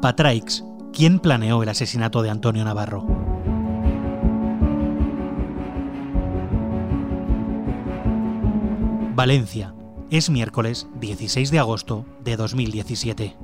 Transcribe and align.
Patraix, 0.00 0.62
¿quién 0.92 1.18
planeó 1.18 1.60
el 1.64 1.68
asesinato 1.68 2.22
de 2.22 2.30
Antonio 2.30 2.64
Navarro? 2.64 3.04
Valencia. 9.16 9.74
Es 10.10 10.30
miércoles 10.30 10.86
16 11.00 11.50
de 11.50 11.58
agosto 11.58 12.06
de 12.22 12.36
2017. 12.36 13.36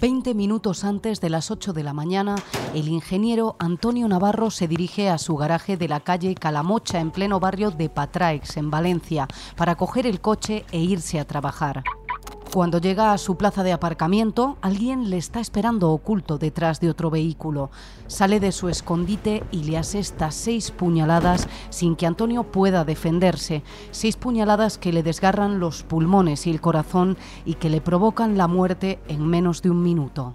Veinte 0.00 0.32
minutos 0.32 0.82
antes 0.82 1.20
de 1.20 1.28
las 1.28 1.50
8 1.50 1.74
de 1.74 1.82
la 1.82 1.92
mañana, 1.92 2.36
el 2.72 2.88
ingeniero 2.88 3.56
Antonio 3.58 4.08
Navarro 4.08 4.50
se 4.50 4.66
dirige 4.66 5.10
a 5.10 5.18
su 5.18 5.36
garaje 5.36 5.76
de 5.76 5.88
la 5.88 6.00
calle 6.00 6.34
Calamocha 6.34 7.00
en 7.00 7.10
pleno 7.10 7.38
barrio 7.38 7.70
de 7.70 7.90
Patraix, 7.90 8.56
en 8.56 8.70
Valencia, 8.70 9.28
para 9.56 9.74
coger 9.76 10.06
el 10.06 10.22
coche 10.22 10.64
e 10.72 10.80
irse 10.80 11.20
a 11.20 11.26
trabajar. 11.26 11.84
Cuando 12.54 12.78
llega 12.78 13.12
a 13.12 13.18
su 13.18 13.36
plaza 13.36 13.64
de 13.64 13.72
aparcamiento, 13.72 14.58
alguien 14.62 15.10
le 15.10 15.16
está 15.16 15.40
esperando 15.40 15.90
oculto 15.90 16.38
detrás 16.38 16.78
de 16.78 16.88
otro 16.88 17.10
vehículo. 17.10 17.72
Sale 18.06 18.38
de 18.38 18.52
su 18.52 18.68
escondite 18.68 19.42
y 19.50 19.64
le 19.64 19.76
asesta 19.76 20.30
seis 20.30 20.70
puñaladas 20.70 21.48
sin 21.70 21.96
que 21.96 22.06
Antonio 22.06 22.44
pueda 22.44 22.84
defenderse. 22.84 23.64
Seis 23.90 24.16
puñaladas 24.16 24.78
que 24.78 24.92
le 24.92 25.02
desgarran 25.02 25.58
los 25.58 25.82
pulmones 25.82 26.46
y 26.46 26.50
el 26.52 26.60
corazón 26.60 27.16
y 27.44 27.54
que 27.54 27.70
le 27.70 27.80
provocan 27.80 28.38
la 28.38 28.46
muerte 28.46 29.00
en 29.08 29.26
menos 29.26 29.60
de 29.60 29.70
un 29.70 29.82
minuto. 29.82 30.32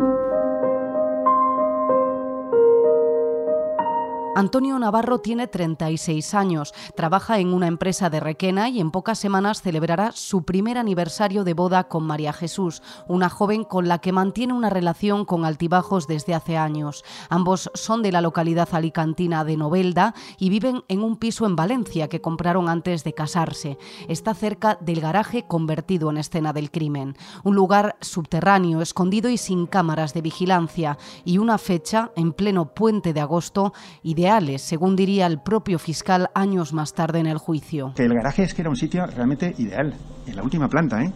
Antonio 4.40 4.80
Navarro 4.80 5.20
tiene 5.20 5.48
36 5.48 6.34
años, 6.34 6.74
trabaja 6.96 7.40
en 7.40 7.54
una 7.54 7.68
empresa 7.68 8.10
de 8.10 8.22
Requena 8.22 8.70
y 8.70 8.80
en 8.80 8.90
pocas 8.90 9.20
semanas 9.20 9.62
celebrará 9.62 10.14
su 10.14 10.44
primer 10.44 10.78
aniversario 10.78 11.44
de 11.44 11.54
boda 11.54 11.90
con 11.90 12.06
María 12.06 12.32
Jesús, 12.32 12.82
una 13.10 13.30
joven 13.30 13.66
con 13.66 13.90
la 13.90 13.98
que 13.98 14.14
mantiene 14.14 14.54
una 14.54 14.70
relación 14.70 15.26
con 15.26 15.44
altibajos 15.44 16.08
desde 16.08 16.36
hace 16.36 16.56
años. 16.56 17.04
Ambos 17.28 17.70
son 17.74 18.02
de 18.02 18.14
la 18.14 18.22
localidad 18.22 18.70
alicantina 18.72 19.44
de 19.44 19.58
Novelda 19.58 20.14
y 20.38 20.50
viven 20.50 20.86
en 20.88 21.04
un 21.04 21.18
piso 21.18 21.46
en 21.46 21.58
Valencia 21.58 22.08
que 22.08 22.22
compraron 22.22 22.70
antes 22.70 23.04
de 23.04 23.14
casarse. 23.14 23.78
Está 24.08 24.34
cerca 24.34 24.78
del 24.80 25.02
garaje 25.02 25.48
convertido 25.48 26.10
en 26.12 26.16
escena 26.16 26.54
del 26.54 26.72
crimen, 26.72 27.18
un 27.44 27.56
lugar 27.56 27.98
subterráneo, 28.00 28.82
escondido 28.82 29.30
y 29.30 29.36
sin 29.36 29.68
cámaras 29.68 30.14
de 30.14 30.22
vigilancia, 30.22 30.98
y 31.26 31.40
una 31.40 31.58
fecha 31.58 32.14
en 32.16 32.32
pleno 32.32 32.74
puente 32.74 33.12
de 33.12 33.20
agosto 33.20 33.74
ideal 34.02 34.29
según 34.58 34.96
diría 34.96 35.26
el 35.26 35.40
propio 35.40 35.80
fiscal 35.80 36.30
años 36.36 36.72
más 36.72 36.94
tarde 36.94 37.20
en 37.20 37.26
el 37.28 37.38
juicio. 37.38 37.94
Que 37.96 38.06
el 38.06 38.14
garaje 38.14 38.44
es 38.44 38.54
que 38.54 38.62
era 38.62 38.70
un 38.70 38.76
sitio 38.76 39.06
realmente 39.08 39.56
ideal, 39.58 39.94
en 40.28 40.36
la 40.36 40.44
última 40.44 40.68
planta, 40.68 41.04
¿eh? 41.04 41.12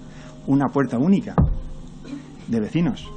una 0.48 0.68
puerta 0.70 0.98
única 0.98 1.36
de 2.48 2.60
vecinos 2.60 3.08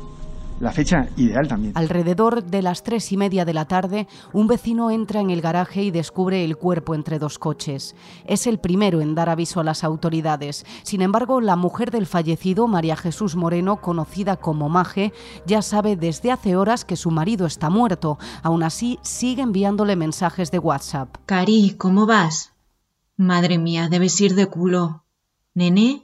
la 0.60 0.72
fecha 0.72 1.08
ideal 1.16 1.48
también. 1.48 1.72
Alrededor 1.76 2.44
de 2.44 2.62
las 2.62 2.82
tres 2.82 3.12
y 3.12 3.16
media 3.16 3.44
de 3.44 3.54
la 3.54 3.66
tarde, 3.66 4.06
un 4.32 4.46
vecino 4.46 4.90
entra 4.90 5.20
en 5.20 5.30
el 5.30 5.40
garaje 5.40 5.82
y 5.82 5.90
descubre 5.90 6.44
el 6.44 6.56
cuerpo 6.56 6.94
entre 6.94 7.18
dos 7.18 7.38
coches. 7.38 7.94
Es 8.26 8.46
el 8.46 8.58
primero 8.58 9.00
en 9.00 9.14
dar 9.14 9.28
aviso 9.28 9.60
a 9.60 9.64
las 9.64 9.84
autoridades. 9.84 10.64
Sin 10.82 11.02
embargo, 11.02 11.40
la 11.40 11.56
mujer 11.56 11.90
del 11.90 12.06
fallecido, 12.06 12.66
María 12.68 12.96
Jesús 12.96 13.36
Moreno, 13.36 13.80
conocida 13.80 14.36
como 14.36 14.68
Maje, 14.68 15.12
ya 15.46 15.62
sabe 15.62 15.96
desde 15.96 16.32
hace 16.32 16.56
horas 16.56 16.84
que 16.84 16.96
su 16.96 17.10
marido 17.10 17.46
está 17.46 17.70
muerto. 17.70 18.18
Aún 18.42 18.62
así, 18.62 18.98
sigue 19.02 19.42
enviándole 19.42 19.96
mensajes 19.96 20.50
de 20.50 20.58
WhatsApp. 20.58 21.16
Cari, 21.26 21.74
¿cómo 21.76 22.06
vas? 22.06 22.52
Madre 23.16 23.58
mía, 23.58 23.88
debes 23.88 24.20
ir 24.20 24.34
de 24.34 24.46
culo. 24.46 25.04
¿Nene? 25.54 26.02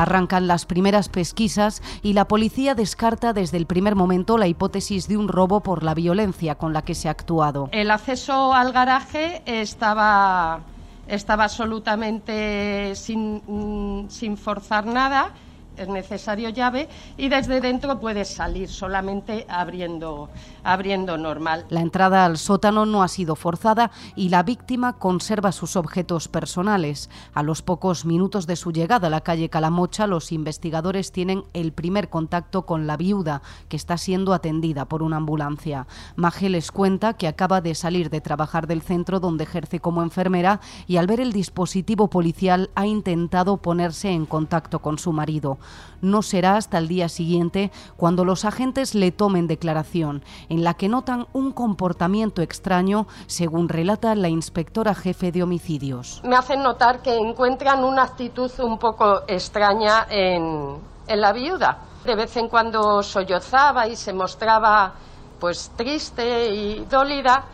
Arrancan 0.00 0.46
las 0.46 0.64
primeras 0.64 1.10
pesquisas 1.10 1.82
y 2.02 2.14
la 2.14 2.26
policía 2.26 2.74
descarta 2.74 3.34
desde 3.34 3.58
el 3.58 3.66
primer 3.66 3.96
momento 3.96 4.38
la 4.38 4.46
hipótesis 4.46 5.08
de 5.08 5.18
un 5.18 5.28
robo 5.28 5.60
por 5.60 5.82
la 5.82 5.92
violencia 5.92 6.54
con 6.54 6.72
la 6.72 6.80
que 6.80 6.94
se 6.94 7.08
ha 7.08 7.10
actuado. 7.10 7.68
El 7.72 7.90
acceso 7.90 8.54
al 8.54 8.72
garaje 8.72 9.42
estaba, 9.44 10.60
estaba 11.06 11.44
absolutamente 11.44 12.94
sin, 12.94 13.42
mm, 13.46 14.08
sin 14.08 14.38
forzar 14.38 14.86
nada 14.86 15.34
es 15.80 15.88
necesario 15.88 16.50
llave 16.50 16.88
y 17.16 17.28
desde 17.28 17.60
dentro 17.60 18.00
puedes 18.00 18.28
salir 18.28 18.68
solamente 18.68 19.46
abriendo, 19.48 20.28
abriendo 20.62 21.16
normal. 21.16 21.66
La 21.68 21.80
entrada 21.80 22.24
al 22.24 22.38
sótano 22.38 22.86
no 22.86 23.02
ha 23.02 23.08
sido 23.08 23.36
forzada 23.36 23.90
y 24.14 24.28
la 24.28 24.42
víctima 24.42 24.98
conserva 24.98 25.52
sus 25.52 25.76
objetos 25.76 26.28
personales. 26.28 27.10
A 27.34 27.42
los 27.42 27.62
pocos 27.62 28.04
minutos 28.04 28.46
de 28.46 28.56
su 28.56 28.72
llegada 28.72 29.06
a 29.06 29.10
la 29.10 29.22
calle 29.22 29.48
Calamocha, 29.48 30.06
los 30.06 30.32
investigadores 30.32 31.12
tienen 31.12 31.44
el 31.54 31.72
primer 31.72 32.08
contacto 32.08 32.66
con 32.66 32.86
la 32.86 32.96
viuda, 32.96 33.42
que 33.68 33.76
está 33.76 33.96
siendo 33.96 34.32
atendida 34.32 34.84
por 34.84 35.02
una 35.02 35.16
ambulancia. 35.16 35.86
Maje 36.16 36.48
les 36.48 36.70
cuenta 36.70 37.14
que 37.14 37.28
acaba 37.28 37.60
de 37.60 37.74
salir 37.74 38.10
de 38.10 38.20
trabajar 38.20 38.66
del 38.66 38.82
centro 38.82 39.20
donde 39.20 39.44
ejerce 39.44 39.80
como 39.80 40.02
enfermera 40.02 40.60
y 40.86 40.96
al 40.96 41.06
ver 41.06 41.20
el 41.20 41.32
dispositivo 41.32 42.08
policial 42.10 42.70
ha 42.74 42.86
intentado 42.86 43.56
ponerse 43.56 44.10
en 44.10 44.26
contacto 44.26 44.80
con 44.80 44.98
su 44.98 45.12
marido. 45.12 45.58
No 46.02 46.22
será 46.22 46.56
hasta 46.56 46.78
el 46.78 46.88
día 46.88 47.08
siguiente 47.08 47.70
cuando 47.96 48.24
los 48.24 48.44
agentes 48.44 48.94
le 48.94 49.12
tomen 49.12 49.46
declaración, 49.46 50.22
en 50.48 50.64
la 50.64 50.74
que 50.74 50.88
notan 50.88 51.26
un 51.32 51.52
comportamiento 51.52 52.42
extraño, 52.42 53.06
según 53.26 53.68
relata 53.68 54.14
la 54.14 54.28
inspectora 54.28 54.94
jefe 54.94 55.30
de 55.32 55.42
homicidios. 55.42 56.22
Me 56.24 56.36
hacen 56.36 56.62
notar 56.62 57.02
que 57.02 57.16
encuentran 57.16 57.84
una 57.84 58.04
actitud 58.04 58.50
un 58.60 58.78
poco 58.78 59.22
extraña 59.26 60.06
en, 60.08 60.78
la 61.08 61.32
viuda. 61.32 61.78
De 62.04 62.14
vez 62.14 62.36
en 62.36 62.48
cuando 62.48 63.02
sollozaba 63.02 63.86
y 63.86 63.96
se 63.96 64.12
mostraba 64.12 64.94
pues 65.38 65.70
triste 65.76 66.48
y 66.48 66.84
dolida, 66.84 67.44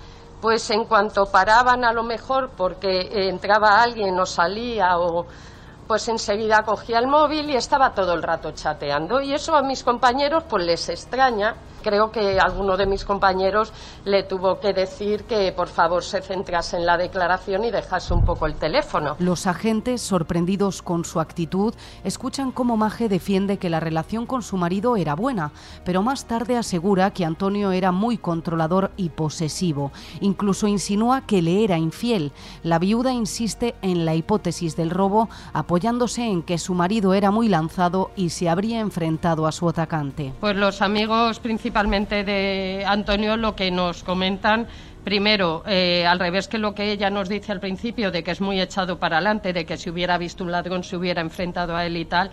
pues 0.41 0.71
en 0.71 0.85
cuanto 0.85 1.27
paraban 1.27 1.85
a 1.85 1.93
lo 1.93 2.03
mejor 2.03 2.51
porque 2.57 3.29
entraba 3.29 3.83
alguien 3.83 4.19
o 4.21 4.27
salía 4.27 4.99
o 4.99 5.27
pues 5.87 6.09
enseguida 6.09 6.65
cogía 6.65 6.99
el 6.99 7.07
móvil 7.07 7.51
y 7.51 7.57
estaba 7.57 7.95
todo 7.95 8.15
el 8.15 8.23
rato 8.23 8.53
chateando. 8.53 9.21
Y 9.21 9.35
eso 9.35 9.55
a 9.55 9.63
mis 9.63 9.85
compañeros 9.85 10.45
pues 10.49 10.65
les 10.65 10.89
extraña 10.89 11.55
creo 11.87 12.11
que 12.11 12.41
alguno 12.41 12.77
de 12.77 12.85
mis 12.85 13.05
compañeros 13.05 13.73
le 14.05 14.25
tuvo 14.25 14.59
que 14.59 14.73
decir 14.73 15.23
que 15.23 15.53
por 15.53 15.69
favor 15.69 16.03
se 16.03 16.21
centrase 16.21 16.77
en 16.77 16.85
la 16.85 16.97
declaración 16.97 17.63
y 17.65 17.71
dejase 17.71 18.13
un 18.13 18.25
poco 18.25 18.47
el 18.47 18.57
teléfono. 18.57 19.15
Los 19.21 19.47
agentes, 19.47 20.03
sorprendidos 20.03 20.83
con 20.83 21.05
su 21.05 21.21
actitud, 21.21 21.73
escuchan 22.03 22.51
cómo 22.51 22.77
Maje 22.77 23.09
defiende 23.09 23.59
que 23.59 23.71
la 23.71 23.79
relación 23.79 24.27
con 24.27 24.43
su 24.43 24.57
marido 24.57 24.97
era 24.97 25.15
buena, 25.15 25.53
pero 25.85 26.03
más 26.03 26.25
tarde 26.25 26.57
asegura 26.57 27.13
que 27.13 27.25
Antonio 27.25 27.71
era 27.71 27.93
muy 27.93 28.19
controlador 28.19 28.91
y 28.97 29.11
posesivo. 29.11 29.93
Incluso 30.21 30.67
insinúa 30.67 31.21
que 31.21 31.41
le 31.41 31.63
era 31.63 31.79
infiel. 31.79 32.33
La 32.65 32.81
viuda 32.81 33.13
insiste 33.13 33.77
en 33.83 34.05
la 34.05 34.17
hipótesis 34.17 34.75
del 34.75 34.91
robo, 34.91 35.29
apoyándose 35.53 36.25
en 36.25 36.43
que 36.43 36.59
su 36.59 36.75
marido 36.75 37.15
era 37.15 37.31
muy 37.31 37.49
lanzado 37.49 38.11
y 38.17 38.31
se 38.31 38.49
habría 38.49 38.81
enfrentado 38.81 39.47
a 39.47 39.53
su 39.53 39.69
atacante. 39.69 40.33
Pues 40.41 40.57
los 40.57 40.83
amigos 40.83 41.39
principales 41.39 41.76
de 41.77 42.85
Antonio 42.87 43.37
lo 43.37 43.55
que 43.55 43.71
nos 43.71 44.03
comentan 44.03 44.67
Primero, 45.07 45.63
eh, 45.69 46.05
al 46.05 46.19
revés 46.19 46.49
que 46.49 46.59
lo 46.59 46.75
que 46.75 46.91
ella 46.91 47.11
nos 47.11 47.29
dice 47.29 47.53
al 47.53 47.61
principio, 47.61 48.11
de 48.11 48.25
que 48.25 48.33
es 48.33 48.41
muy 48.41 48.61
echado 48.61 48.99
para 48.99 49.19
adelante, 49.19 49.53
de 49.53 49.65
que 49.65 49.77
si 49.77 49.89
hubiera 49.89 50.19
visto 50.19 50.43
un 50.43 50.51
ladrón 50.51 50.83
se 50.83 50.97
hubiera 50.97 51.21
enfrentado 51.21 51.77
a 51.77 51.87
él 51.87 51.97
y 51.97 52.07
tal, 52.07 52.33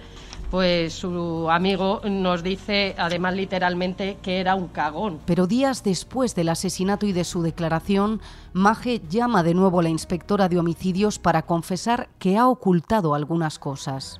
pues 0.49 0.95
su 0.95 1.51
amigo 1.51 2.01
nos 2.03 2.41
dice, 2.41 2.95
además 2.97 3.35
literalmente, 3.35 4.17
que 4.23 4.39
era 4.39 4.55
un 4.55 4.69
cagón. 4.69 5.19
Pero 5.27 5.45
días 5.45 5.83
después 5.83 6.33
del 6.33 6.49
asesinato 6.49 7.05
y 7.05 7.11
de 7.11 7.25
su 7.25 7.43
declaración, 7.43 8.21
Maje 8.53 9.03
llama 9.07 9.43
de 9.43 9.53
nuevo 9.53 9.81
a 9.81 9.83
la 9.83 9.89
inspectora 9.89 10.49
de 10.49 10.57
homicidios 10.57 11.19
para 11.19 11.43
confesar 11.43 12.09
que 12.17 12.37
ha 12.37 12.47
ocultado 12.47 13.13
algunas 13.13 13.59
cosas. 13.59 14.19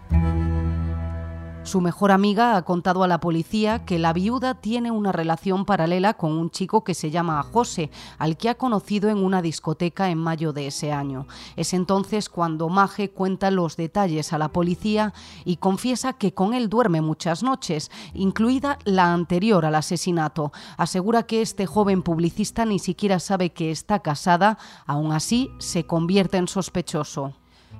Su 1.64 1.80
mejor 1.80 2.12
amiga 2.12 2.58
ha 2.58 2.66
contado 2.66 3.04
a 3.04 3.08
la 3.08 3.22
policía 3.22 3.86
que 3.86 3.98
la 3.98 4.12
viuda 4.12 4.56
tiene 4.56 4.92
una 4.92 5.14
relación 5.14 5.64
paralela 5.64 6.14
con 6.14 6.34
un 6.34 6.52
chico 6.52 6.84
que 6.84 6.94
se 6.94 7.10
llama 7.10 7.42
José, 7.42 7.90
al 8.18 8.36
que 8.36 8.50
ha 8.50 8.56
conocido 8.56 9.10
en 9.10 9.18
una 9.18 9.42
discoteca 9.42 10.10
en 10.10 10.18
mayo 10.18 10.52
de 10.52 10.68
ese 10.68 10.92
año. 10.92 11.26
Es 11.56 11.74
entonces 11.74 12.28
cuando 12.28 12.68
Maje 12.68 13.12
cuenta 13.12 13.50
los 13.50 13.78
detalles 13.78 14.34
a 14.34 14.38
la 14.38 14.50
policía 14.50 15.14
y 15.46 15.56
confiesa 15.56 16.14
que 16.14 16.34
con 16.34 16.54
él 16.54 16.68
duerme 16.68 17.00
muchas 17.00 17.44
noches, 17.44 17.92
incluida 18.14 18.78
la 18.84 19.14
anterior 19.14 19.66
al 19.66 19.76
asesinato. 19.76 20.52
Asegura 20.76 21.24
que 21.24 21.42
este 21.42 21.66
joven 21.66 22.04
publicista 22.04 22.66
ni 22.66 22.78
siquiera 22.78 23.20
sabe 23.20 23.54
que 23.54 23.72
está 23.72 24.00
casada, 24.00 24.58
aún 24.86 25.14
así 25.14 25.50
se 25.60 25.86
convierte 25.86 26.38
en 26.38 26.50
sospechoso. 26.50 27.34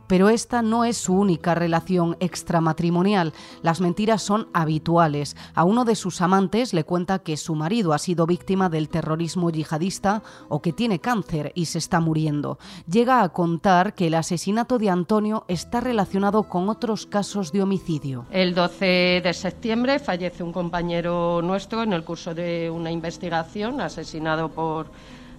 Pero 0.08 0.30
esta 0.30 0.62
no 0.62 0.86
es 0.86 0.98
su 0.98 1.14
única 1.14 1.56
relación 1.56 2.18
extramatrimonial. 2.20 3.34
Las 3.62 3.82
mentiras 3.82 4.22
son 4.22 4.48
habituales. 4.54 5.36
A 5.56 5.64
uno 5.64 5.86
de 5.86 5.96
sus 5.96 6.22
amantes 6.22 6.74
le 6.74 6.84
cuenta 6.84 7.20
que 7.20 7.38
su 7.38 7.56
marido 7.56 7.94
ha 7.94 8.00
sido 8.00 8.26
víctima 8.26 8.70
del 8.70 8.90
terrorismo 8.90 9.50
yihadista 9.50 10.24
o 10.50 10.62
que 10.62 10.74
tiene 10.74 11.00
cáncer 11.00 11.52
y 11.56 11.66
se 11.66 11.78
está 11.78 12.00
muriendo. 12.00 12.58
Llega 12.90 13.24
a 13.24 13.30
contar 13.30 13.96
que 13.96 14.08
el 14.08 14.16
asesinato 14.16 14.78
de 14.78 14.90
Antonio 14.90 15.46
está 15.48 15.80
relacionado 15.80 16.44
con 16.44 16.70
otros 16.70 17.06
casos 17.06 17.52
de 17.52 17.62
homicidio. 17.62 18.26
El 18.32 18.54
12 18.54 19.22
de 19.24 19.34
septiembre 19.34 20.00
fallece 20.00 20.44
un 20.44 20.52
compañero 20.52 21.42
nuestro 21.42 21.84
en 21.84 21.94
el 21.94 22.04
curso 22.04 22.34
de 22.34 22.70
una 22.70 22.92
investigación, 22.92 23.82
asesinado 23.82 24.50
por, 24.50 24.88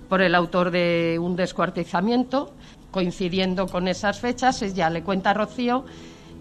por 0.08 0.22
el 0.22 0.34
autor 0.34 0.70
de 0.70 1.18
un 1.20 1.36
descuartizamiento 1.36 2.52
coincidiendo 2.94 3.66
con 3.66 3.88
esas 3.88 4.20
fechas, 4.20 4.62
ella 4.62 4.88
le 4.88 5.02
cuenta 5.02 5.30
a 5.30 5.34
Rocío 5.34 5.84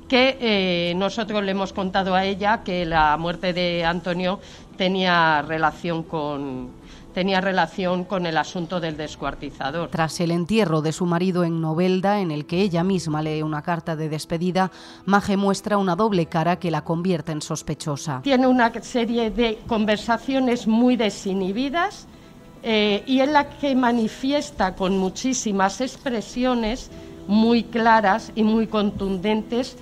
que 0.07 0.37
eh, 0.39 0.93
nosotros 0.95 1.43
le 1.43 1.49
hemos 1.49 1.73
contado 1.73 2.13
a 2.13 2.25
ella 2.25 2.61
que 2.63 2.85
la 2.85 3.17
muerte 3.17 3.53
de 3.53 3.83
Antonio 3.83 4.39
tenía 4.77 5.41
relación 5.41 6.03
con 6.03 6.69
tenía 7.15 7.41
relación 7.41 8.03
con 8.03 8.27
el 8.27 8.37
asunto 8.37 8.79
del 8.79 8.97
descuartizador. 8.97 9.89
Tras 9.89 10.19
el 10.19 10.29
entierro 10.29 10.81
de 10.81 10.91
su 10.91 11.05
marido 11.05 11.43
en 11.43 11.59
Novelda, 11.61 12.19
en 12.19 12.29
el 12.29 12.45
que 12.45 12.61
ella 12.61 12.83
misma 12.83 13.21
lee 13.23 13.41
una 13.41 13.61
carta 13.63 13.95
de 13.95 14.09
despedida, 14.09 14.71
Maje 15.05 15.37
muestra 15.37 15.77
una 15.77 15.95
doble 15.95 16.25
cara 16.27 16.57
que 16.57 16.71
la 16.71 16.83
convierte 16.83 17.31
en 17.31 17.41
sospechosa. 17.41 18.21
Tiene 18.23 18.47
una 18.47 18.71
serie 18.81 19.29
de 19.31 19.59
conversaciones 19.67 20.67
muy 20.67 20.97
desinhibidas 20.97 22.07
eh, 22.63 23.03
y 23.05 23.19
en 23.19 23.33
la 23.33 23.49
que 23.49 23.75
manifiesta 23.75 24.75
con 24.75 24.97
muchísimas 24.97 25.81
expresiones 25.81 26.89
muy 27.27 27.63
claras 27.63 28.31
y 28.35 28.43
muy 28.43 28.67
contundentes 28.67 29.77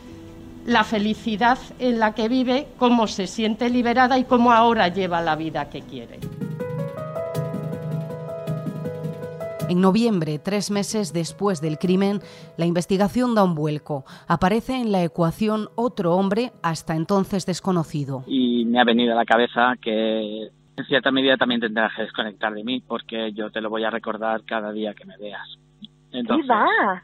la 0.66 0.84
felicidad 0.84 1.58
en 1.80 2.00
la 2.00 2.14
que 2.14 2.28
vive, 2.28 2.68
cómo 2.78 3.08
se 3.08 3.28
siente 3.28 3.70
liberada 3.70 4.18
y 4.18 4.26
cómo 4.26 4.52
ahora 4.52 4.88
lleva 4.88 5.22
la 5.22 5.36
vida 5.36 5.70
que 5.70 5.82
quiere. 5.82 6.20
En 9.70 9.80
noviembre, 9.80 10.38
tres 10.38 10.70
meses 10.70 11.14
después 11.14 11.62
del 11.62 11.78
crimen, 11.78 12.20
la 12.58 12.66
investigación 12.66 13.36
da 13.36 13.44
un 13.46 13.56
vuelco. 13.56 14.04
Aparece 14.28 14.76
en 14.76 14.92
la 14.92 15.02
ecuación 15.02 15.70
otro 15.76 16.16
hombre 16.16 16.52
hasta 16.62 16.96
entonces 16.96 17.46
desconocido. 17.46 18.26
Y 18.28 18.66
me 18.66 18.82
ha 18.82 18.84
venido 18.84 19.14
a 19.14 19.16
la 19.16 19.24
cabeza 19.24 19.76
que 19.82 20.50
en 20.78 20.86
cierta 20.86 21.12
medida 21.12 21.38
también 21.38 21.62
tendrás 21.62 21.94
que 21.96 22.04
desconectar 22.04 22.54
de 22.54 22.64
mí 22.64 22.82
porque 22.88 23.32
yo 23.34 23.50
te 23.52 23.62
lo 23.62 23.70
voy 23.70 23.84
a 23.84 23.90
recordar 23.90 24.42
cada 24.46 24.72
día 24.72 24.94
que 24.94 25.06
me 25.06 25.18
veas. 25.18 25.58
Entonces, 26.12 26.50
va? 26.50 27.04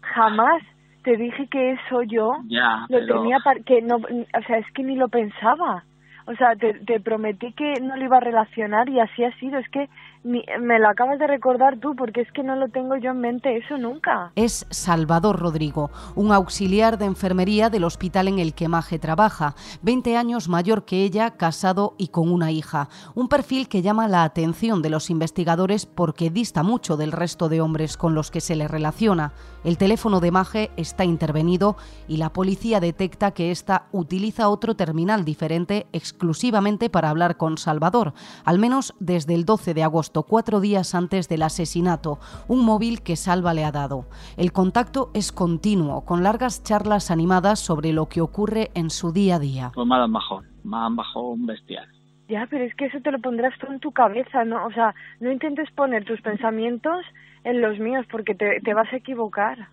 Jamás 0.00 0.62
te 1.02 1.16
dije 1.16 1.46
que 1.48 1.72
eso 1.72 2.02
yo 2.02 2.36
ya, 2.46 2.86
lo 2.88 3.06
tenía 3.06 3.38
que 3.64 3.82
no, 3.82 3.96
o 3.96 4.42
sea, 4.46 4.58
es 4.58 4.66
que 4.72 4.82
ni 4.82 4.96
lo 4.96 5.08
pensaba. 5.08 5.84
O 6.26 6.34
sea, 6.36 6.54
te, 6.54 6.74
te 6.74 7.00
prometí 7.00 7.52
que 7.52 7.80
no 7.80 7.96
lo 7.96 8.04
iba 8.04 8.18
a 8.18 8.20
relacionar 8.20 8.88
y 8.88 9.00
así 9.00 9.24
ha 9.24 9.36
sido. 9.38 9.58
Es 9.58 9.68
que 9.70 9.88
me 10.24 10.78
lo 10.78 10.88
acabas 10.88 11.18
de 11.18 11.26
recordar 11.26 11.78
tú 11.78 11.96
porque 11.96 12.20
es 12.20 12.30
que 12.32 12.42
no 12.42 12.54
lo 12.56 12.68
tengo 12.68 12.96
yo 12.96 13.10
en 13.10 13.20
mente 13.20 13.56
eso 13.56 13.76
nunca. 13.76 14.32
Es 14.36 14.66
Salvador 14.70 15.40
Rodrigo, 15.40 15.90
un 16.14 16.32
auxiliar 16.32 16.98
de 16.98 17.06
enfermería 17.06 17.70
del 17.70 17.84
hospital 17.84 18.28
en 18.28 18.38
el 18.38 18.54
que 18.54 18.68
Maje 18.68 18.98
trabaja, 18.98 19.54
20 19.82 20.16
años 20.16 20.48
mayor 20.48 20.84
que 20.84 21.02
ella, 21.02 21.32
casado 21.32 21.94
y 21.98 22.08
con 22.08 22.30
una 22.30 22.50
hija. 22.52 22.88
Un 23.14 23.28
perfil 23.28 23.68
que 23.68 23.82
llama 23.82 24.08
la 24.08 24.22
atención 24.22 24.82
de 24.82 24.90
los 24.90 25.10
investigadores 25.10 25.86
porque 25.86 26.30
dista 26.30 26.62
mucho 26.62 26.96
del 26.96 27.12
resto 27.12 27.48
de 27.48 27.60
hombres 27.60 27.96
con 27.96 28.14
los 28.14 28.30
que 28.30 28.40
se 28.40 28.54
le 28.56 28.68
relaciona. 28.68 29.32
El 29.64 29.78
teléfono 29.78 30.20
de 30.20 30.30
Maje 30.30 30.70
está 30.76 31.04
intervenido 31.04 31.76
y 32.08 32.16
la 32.16 32.32
policía 32.32 32.80
detecta 32.80 33.30
que 33.32 33.50
ésta 33.50 33.86
utiliza 33.92 34.48
otro 34.48 34.74
terminal 34.74 35.24
diferente 35.24 35.86
exclusivamente 35.92 36.90
para 36.90 37.10
hablar 37.10 37.36
con 37.36 37.58
Salvador, 37.58 38.12
al 38.44 38.58
menos 38.58 38.94
desde 38.98 39.34
el 39.34 39.44
12 39.44 39.74
de 39.74 39.82
agosto 39.82 40.11
cuatro 40.20 40.60
días 40.60 40.94
antes 40.94 41.30
del 41.30 41.42
asesinato, 41.42 42.18
un 42.48 42.62
móvil 42.62 43.02
que 43.02 43.16
Salva 43.16 43.54
le 43.54 43.64
ha 43.64 43.72
dado. 43.72 44.04
El 44.36 44.52
contacto 44.52 45.10
es 45.14 45.32
continuo, 45.32 46.04
con 46.04 46.22
largas 46.22 46.62
charlas 46.62 47.10
animadas 47.10 47.58
sobre 47.58 47.94
lo 47.94 48.10
que 48.10 48.20
ocurre 48.20 48.70
en 48.74 48.90
su 48.90 49.12
día 49.12 49.36
a 49.36 49.38
día. 49.38 49.70
Pues 49.74 49.86
me 49.86 49.94
han 49.94 50.12
bajado, 50.12 50.42
me 50.62 50.76
han 50.76 50.96
bajado 50.96 51.28
un 51.28 51.46
bestial. 51.46 51.88
Ya, 52.28 52.46
pero 52.50 52.64
es 52.64 52.74
que 52.74 52.86
eso 52.86 53.00
te 53.00 53.10
lo 53.10 53.18
pondrás 53.18 53.58
tú 53.58 53.66
en 53.72 53.80
tu 53.80 53.92
cabeza, 53.92 54.44
¿no? 54.44 54.66
O 54.66 54.72
sea, 54.72 54.94
no 55.20 55.32
intentes 55.32 55.70
poner 55.70 56.04
tus 56.04 56.20
pensamientos 56.20 57.04
en 57.44 57.62
los 57.62 57.78
míos 57.78 58.04
porque 58.10 58.34
te, 58.34 58.60
te 58.60 58.74
vas 58.74 58.92
a 58.92 58.96
equivocar. 58.96 59.68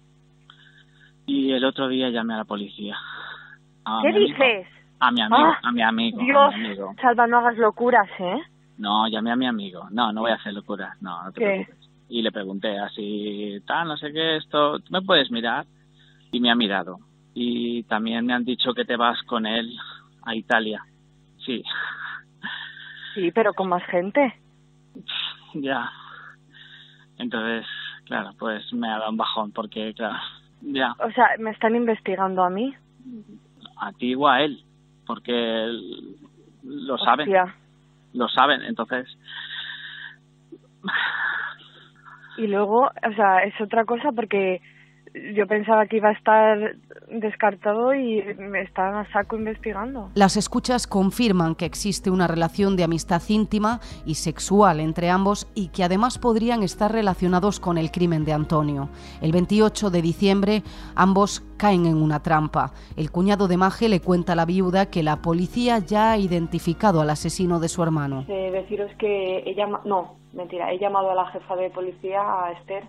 Y 1.25 1.51
el 1.51 1.63
otro 1.65 1.88
día 1.89 2.09
llamé 2.09 2.33
a 2.33 2.38
la 2.38 2.45
policía. 2.45 2.95
¿Qué 4.01 4.12
dices? 4.12 4.68
A 5.00 5.12
mi 5.12 5.21
amigo, 5.21 5.53
a 5.63 5.71
mi 5.71 5.81
amigo. 5.81 6.19
Dios, 6.19 6.53
a 6.53 6.57
mi 6.57 6.65
amigo. 6.65 6.94
Salva, 7.01 7.27
no 7.27 7.38
hagas 7.38 7.57
locuras, 7.57 8.09
¿eh? 8.19 8.41
No, 8.79 9.09
llamé 9.09 9.31
a 9.31 9.35
mi 9.35 9.45
amigo. 9.45 9.87
No, 9.91 10.13
no 10.13 10.21
voy 10.21 10.31
a 10.31 10.35
hacer 10.35 10.53
locura. 10.53 10.95
No, 11.01 11.21
no 11.21 11.31
te 11.33 11.41
preocupes. 11.41 11.89
Y 12.07 12.21
le 12.21 12.31
pregunté 12.31 12.79
así, 12.79 13.61
tal, 13.67 13.89
no 13.89 13.97
sé 13.97 14.11
qué, 14.11 14.37
esto, 14.37 14.79
¿tú 14.79 14.91
me 14.91 15.01
puedes 15.01 15.29
mirar? 15.29 15.67
Y 16.31 16.39
me 16.39 16.49
ha 16.49 16.55
mirado. 16.55 16.97
Y 17.33 17.83
también 17.83 18.25
me 18.25 18.33
han 18.33 18.45
dicho 18.45 18.73
que 18.73 18.85
te 18.85 18.95
vas 18.95 19.21
con 19.23 19.45
él 19.45 19.77
a 20.23 20.33
Italia. 20.33 20.81
Sí. 21.45 21.61
Sí, 23.13 23.31
pero 23.31 23.53
con 23.53 23.69
más 23.69 23.83
gente. 23.85 24.33
Ya. 25.55 25.89
Entonces, 27.17 27.65
claro, 28.05 28.33
pues 28.37 28.71
me 28.71 28.87
ha 28.87 28.99
dado 28.99 29.09
un 29.09 29.17
bajón 29.17 29.51
porque, 29.51 29.95
claro, 29.95 30.19
ya. 30.61 30.95
O 31.03 31.11
sea, 31.11 31.29
¿me 31.39 31.49
están 31.49 31.75
investigando 31.75 32.43
a 32.43 32.51
mí? 32.51 32.71
A 33.77 33.91
ti 33.93 34.13
o 34.13 34.27
a 34.27 34.43
él, 34.43 34.63
porque 35.07 35.31
él 35.33 36.17
lo 36.63 36.99
saben 36.99 37.27
lo 38.13 38.27
saben, 38.27 38.61
entonces... 38.61 39.07
Y 42.38 42.47
luego, 42.47 42.85
o 42.85 43.13
sea, 43.15 43.44
es 43.44 43.53
otra 43.59 43.83
cosa 43.83 44.11
porque 44.13 44.61
yo 45.33 45.47
pensaba 45.47 45.88
que 45.88 45.97
iba 45.97 46.09
a 46.09 46.13
estar 46.13 46.75
descartado 47.09 47.94
y 47.94 48.23
me 48.38 48.61
están 48.61 48.95
a 48.95 49.11
saco 49.11 49.35
investigando. 49.35 50.09
Las 50.15 50.38
escuchas 50.38 50.88
confirman 50.88 51.56
que 51.56 51.65
existe 51.65 52.09
una 52.09 52.27
relación 52.27 52.75
de 52.75 52.83
amistad 52.83 53.21
íntima 53.27 53.79
y 54.06 54.15
sexual 54.15 54.79
entre 54.79 55.09
ambos 55.09 55.51
y 55.56 55.69
que 55.69 55.83
además 55.83 56.19
podrían 56.19 56.63
estar 56.63 56.91
relacionados 56.91 57.59
con 57.59 57.77
el 57.77 57.91
crimen 57.91 58.25
de 58.25 58.33
Antonio. 58.33 58.89
El 59.21 59.31
28 59.31 59.89
de 59.89 60.01
diciembre 60.01 60.63
ambos 60.95 61.41
caen 61.57 61.85
en 61.85 62.01
una 62.01 62.21
trampa. 62.21 62.71
El 62.95 63.12
cuñado 63.12 63.47
de 63.47 63.57
Maje 63.57 63.89
le 63.89 64.01
cuenta 64.01 64.33
a 64.33 64.35
la 64.35 64.45
viuda 64.45 64.89
que 64.89 65.03
la 65.03 65.17
policía 65.17 65.79
ya 65.79 66.12
ha 66.12 66.17
identificado 66.17 67.01
al 67.01 67.09
asesino 67.09 67.59
de 67.59 67.69
su 67.69 67.83
hermano. 67.83 68.23
deciros 68.27 68.91
que 68.97 69.44
ella, 69.45 69.67
no, 69.85 70.15
mentira, 70.33 70.71
he 70.71 70.79
llamado 70.79 71.12
a 71.12 71.15
la 71.15 71.25
jefa 71.31 71.55
de 71.55 71.69
policía, 71.69 72.21
a 72.21 72.51
Esther, 72.53 72.83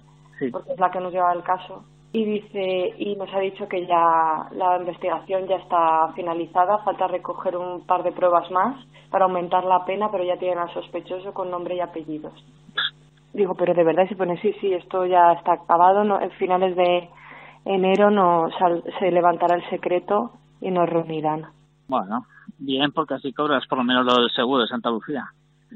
porque 0.53 0.73
es 0.73 0.79
la 0.79 0.91
que 0.91 1.01
nos 1.01 1.13
lleva 1.13 1.33
el 1.33 1.43
caso 1.43 1.85
y 2.13 2.25
dice 2.25 2.95
y 2.99 3.15
nos 3.17 3.33
ha 3.33 3.39
dicho 3.39 3.69
que 3.69 3.87
ya 3.87 4.49
la 4.53 4.79
investigación 4.79 5.47
ya 5.47 5.57
está 5.57 6.13
finalizada, 6.15 6.79
falta 6.79 7.07
recoger 7.07 7.57
un 7.57 7.87
par 7.87 8.03
de 8.03 8.13
pruebas 8.13 8.51
más 8.51 8.77
para 9.11 9.27
aumentar 9.27 9.65
la 9.65 9.85
pena, 9.85 10.11
pero 10.11 10.25
ya 10.25 10.39
tienen 10.39 10.59
al 10.59 10.73
sospechoso 10.73 11.33
con 11.33 11.51
nombre 11.51 11.77
y 11.77 11.81
apellidos. 11.81 12.33
Digo, 13.33 13.55
pero 13.55 13.75
de 13.75 13.85
verdad 13.85 14.09
se 14.09 14.17
pone 14.17 14.41
sí, 14.41 14.53
sí, 14.61 14.73
esto 14.73 15.07
ya 15.07 15.33
está 15.33 15.53
acabado, 15.53 16.03
no, 16.03 16.21
en 16.21 16.31
finales 16.33 16.75
de 16.75 17.09
enero 17.65 18.11
no 18.11 18.49
se 18.99 19.11
levantará 19.13 19.55
el 19.57 19.69
secreto 19.71 20.33
y 20.61 20.71
nos 20.71 20.89
reunirán. 20.89 21.47
Bueno, 21.87 22.27
bien, 22.59 22.91
porque 22.93 23.15
así 23.15 23.33
cobras 23.33 23.67
por 23.69 23.79
lo 23.79 23.85
menos 23.85 24.05
lo 24.05 24.15
del 24.21 24.31
seguro 24.31 24.63
de 24.63 24.69
Santa 24.69 24.91
Lucía. 24.91 25.27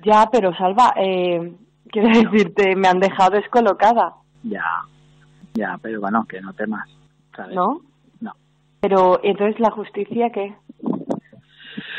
Ya, 0.04 0.28
pero 0.32 0.52
Salva, 0.54 0.94
eh, 0.96 1.54
quiero 1.90 2.08
decirte, 2.30 2.74
me 2.74 2.88
han 2.88 2.98
dejado 2.98 3.36
descolocada. 3.36 4.14
Ya, 4.42 4.64
ya, 5.54 5.78
pero 5.80 6.00
bueno, 6.00 6.26
que 6.28 6.40
no 6.40 6.52
temas. 6.52 6.88
¿sabes? 7.34 7.54
¿No? 7.54 7.80
No. 8.20 8.32
Pero, 8.80 9.20
¿entonces 9.22 9.58
la 9.60 9.70
justicia 9.70 10.30
qué? 10.30 10.54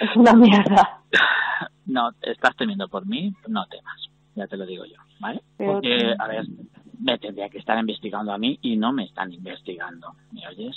Es 0.01 0.15
una 0.15 0.33
mierda. 0.33 1.01
No, 1.85 2.09
estás 2.21 2.55
temiendo 2.57 2.87
por 2.87 3.05
mí, 3.05 3.33
no 3.47 3.65
temas. 3.67 4.09
Ya 4.35 4.47
te 4.47 4.57
lo 4.57 4.65
digo 4.65 4.85
yo, 4.85 4.97
¿vale? 5.19 5.41
Porque, 5.57 6.13
a 6.17 6.27
ver, 6.27 6.45
me 6.99 7.17
tendría 7.17 7.49
que 7.49 7.59
estar 7.59 7.77
investigando 7.77 8.33
a 8.33 8.37
mí 8.37 8.59
y 8.61 8.75
no 8.75 8.91
me 8.91 9.05
están 9.05 9.31
investigando. 9.31 10.13
¿Me 10.31 10.47
oyes? 10.47 10.75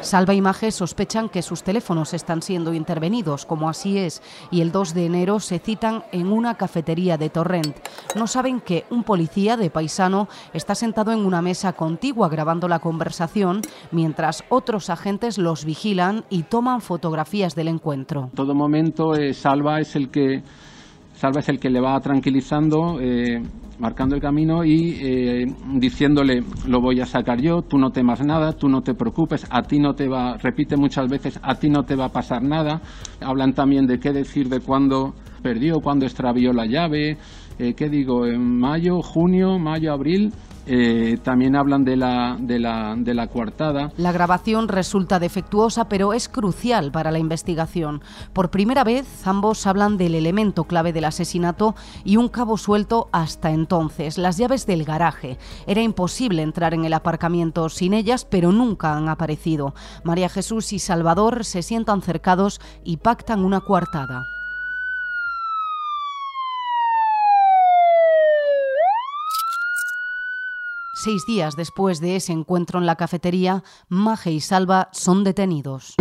Salva 0.00 0.32
Images 0.32 0.76
sospechan 0.76 1.28
que 1.28 1.42
sus 1.42 1.62
teléfonos 1.62 2.14
están 2.14 2.40
siendo 2.40 2.72
intervenidos, 2.72 3.44
como 3.44 3.68
así 3.68 3.98
es, 3.98 4.22
y 4.50 4.60
el 4.60 4.70
2 4.70 4.94
de 4.94 5.06
enero 5.06 5.40
se 5.40 5.58
citan 5.58 6.04
en 6.12 6.28
una 6.28 6.54
cafetería 6.54 7.18
de 7.18 7.30
Torrent. 7.30 7.76
No 8.14 8.26
saben 8.26 8.60
que 8.60 8.84
un 8.90 9.02
policía 9.02 9.56
de 9.56 9.70
paisano 9.70 10.28
está 10.52 10.74
sentado 10.74 11.12
en 11.12 11.26
una 11.26 11.42
mesa 11.42 11.72
contigua 11.72 12.28
grabando 12.28 12.68
la 12.68 12.78
conversación, 12.78 13.60
mientras 13.90 14.44
otros 14.48 14.88
agentes 14.88 15.36
los 15.36 15.64
vigilan 15.64 16.24
y 16.30 16.44
toman 16.44 16.80
fotografías 16.80 17.54
del 17.54 17.68
encuentro. 17.68 18.24
En 18.24 18.30
todo 18.30 18.54
momento, 18.54 19.14
eh, 19.14 19.34
Salva 19.34 19.80
es 19.80 19.96
el 19.96 20.10
que 20.10 20.42
Salva 21.18 21.40
es 21.40 21.48
el 21.48 21.58
que 21.58 21.68
le 21.68 21.80
va 21.80 21.98
tranquilizando, 21.98 23.00
eh, 23.00 23.42
marcando 23.80 24.14
el 24.14 24.20
camino 24.20 24.64
y 24.64 25.00
eh, 25.02 25.46
diciéndole, 25.74 26.44
lo 26.68 26.80
voy 26.80 27.00
a 27.00 27.06
sacar 27.06 27.40
yo, 27.40 27.62
tú 27.62 27.76
no 27.76 27.90
temas 27.90 28.24
nada, 28.24 28.52
tú 28.52 28.68
no 28.68 28.82
te 28.82 28.94
preocupes, 28.94 29.44
a 29.50 29.62
ti 29.62 29.80
no 29.80 29.94
te 29.94 30.06
va, 30.06 30.36
repite 30.36 30.76
muchas 30.76 31.08
veces, 31.08 31.40
a 31.42 31.56
ti 31.56 31.70
no 31.70 31.82
te 31.82 31.96
va 31.96 32.04
a 32.04 32.12
pasar 32.12 32.44
nada. 32.44 32.80
Hablan 33.20 33.52
también 33.52 33.88
de 33.88 33.98
qué 33.98 34.12
decir 34.12 34.48
de 34.48 34.60
cuándo 34.60 35.12
perdió, 35.42 35.80
cuándo 35.80 36.06
extravió 36.06 36.52
la 36.52 36.66
llave, 36.66 37.18
eh, 37.58 37.74
¿qué 37.74 37.88
digo? 37.88 38.24
En 38.24 38.56
mayo, 38.56 39.02
junio, 39.02 39.58
mayo, 39.58 39.92
abril, 39.92 40.32
eh, 40.68 41.18
también 41.22 41.56
hablan 41.56 41.84
de 41.84 41.96
la, 41.96 42.36
de, 42.38 42.58
la, 42.58 42.94
de 42.96 43.14
la 43.14 43.26
coartada. 43.28 43.90
La 43.96 44.12
grabación 44.12 44.68
resulta 44.68 45.18
defectuosa, 45.18 45.88
pero 45.88 46.12
es 46.12 46.28
crucial 46.28 46.92
para 46.92 47.10
la 47.10 47.18
investigación. 47.18 48.02
Por 48.32 48.50
primera 48.50 48.84
vez, 48.84 49.26
ambos 49.26 49.66
hablan 49.66 49.96
del 49.96 50.14
elemento 50.14 50.64
clave 50.64 50.92
del 50.92 51.06
asesinato 51.06 51.74
y 52.04 52.18
un 52.18 52.28
cabo 52.28 52.58
suelto 52.58 53.08
hasta 53.12 53.50
entonces, 53.50 54.18
las 54.18 54.36
llaves 54.36 54.66
del 54.66 54.84
garaje. 54.84 55.38
Era 55.66 55.80
imposible 55.80 56.42
entrar 56.42 56.74
en 56.74 56.84
el 56.84 56.92
aparcamiento 56.92 57.68
sin 57.68 57.94
ellas, 57.94 58.24
pero 58.24 58.52
nunca 58.52 58.96
han 58.96 59.08
aparecido. 59.08 59.74
María 60.04 60.28
Jesús 60.28 60.72
y 60.72 60.78
Salvador 60.78 61.44
se 61.44 61.62
sientan 61.62 62.02
cercados 62.02 62.60
y 62.84 62.98
pactan 62.98 63.44
una 63.44 63.60
coartada. 63.60 64.37
Seis 71.00 71.24
días 71.26 71.54
después 71.54 72.00
de 72.00 72.16
ese 72.16 72.32
encuentro 72.32 72.80
en 72.80 72.86
la 72.86 72.96
cafetería, 72.96 73.62
Maje 73.88 74.32
y 74.32 74.40
Salva 74.40 74.88
son 74.90 75.22
detenidos. 75.22 75.94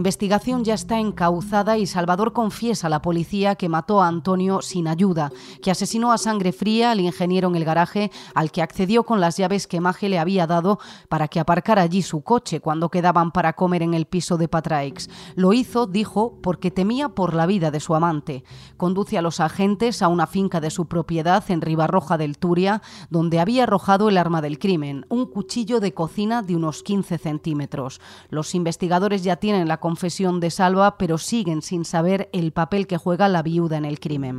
Investigación 0.00 0.64
ya 0.64 0.72
está 0.72 0.98
encauzada 0.98 1.76
y 1.76 1.86
Salvador 1.86 2.32
confiesa 2.32 2.86
a 2.86 2.90
la 2.90 3.02
policía 3.02 3.54
que 3.54 3.68
mató 3.68 4.00
a 4.00 4.08
Antonio 4.08 4.62
sin 4.62 4.88
ayuda, 4.88 5.30
que 5.62 5.70
asesinó 5.70 6.10
a 6.10 6.16
sangre 6.16 6.52
fría 6.52 6.90
al 6.90 7.00
ingeniero 7.00 7.48
en 7.48 7.56
el 7.56 7.66
garaje, 7.66 8.10
al 8.34 8.50
que 8.50 8.62
accedió 8.62 9.04
con 9.04 9.20
las 9.20 9.36
llaves 9.36 9.66
que 9.66 9.78
Maje 9.78 10.08
le 10.08 10.18
había 10.18 10.46
dado 10.46 10.78
para 11.10 11.28
que 11.28 11.38
aparcara 11.38 11.82
allí 11.82 12.00
su 12.00 12.22
coche 12.22 12.60
cuando 12.60 12.88
quedaban 12.88 13.30
para 13.30 13.52
comer 13.52 13.82
en 13.82 13.92
el 13.92 14.06
piso 14.06 14.38
de 14.38 14.48
Patraix. 14.48 15.10
Lo 15.34 15.52
hizo, 15.52 15.86
dijo, 15.86 16.38
porque 16.42 16.70
temía 16.70 17.10
por 17.10 17.34
la 17.34 17.44
vida 17.44 17.70
de 17.70 17.80
su 17.80 17.94
amante. 17.94 18.42
Conduce 18.78 19.18
a 19.18 19.22
los 19.22 19.38
agentes 19.38 20.00
a 20.00 20.08
una 20.08 20.26
finca 20.26 20.62
de 20.62 20.70
su 20.70 20.86
propiedad 20.86 21.44
en 21.50 21.60
Ribarroja 21.60 22.16
del 22.16 22.38
Turia, 22.38 22.80
donde 23.10 23.38
había 23.38 23.64
arrojado 23.64 24.08
el 24.08 24.16
arma 24.16 24.40
del 24.40 24.58
crimen, 24.58 25.04
un 25.10 25.26
cuchillo 25.26 25.78
de 25.78 25.92
cocina 25.92 26.40
de 26.40 26.56
unos 26.56 26.82
15 26.82 27.18
centímetros. 27.18 28.00
Los 28.30 28.54
investigadores 28.54 29.22
ya 29.24 29.36
tienen 29.36 29.68
la 29.68 29.78
confesión 29.90 30.38
de 30.38 30.50
Salva, 30.50 30.98
pero 30.98 31.18
siguen 31.18 31.62
sin 31.62 31.84
saber 31.84 32.30
el 32.32 32.52
papel 32.52 32.86
que 32.86 32.96
juega 32.96 33.26
la 33.26 33.42
viuda 33.42 33.76
en 33.76 33.84
el 33.84 33.98
crimen. 33.98 34.38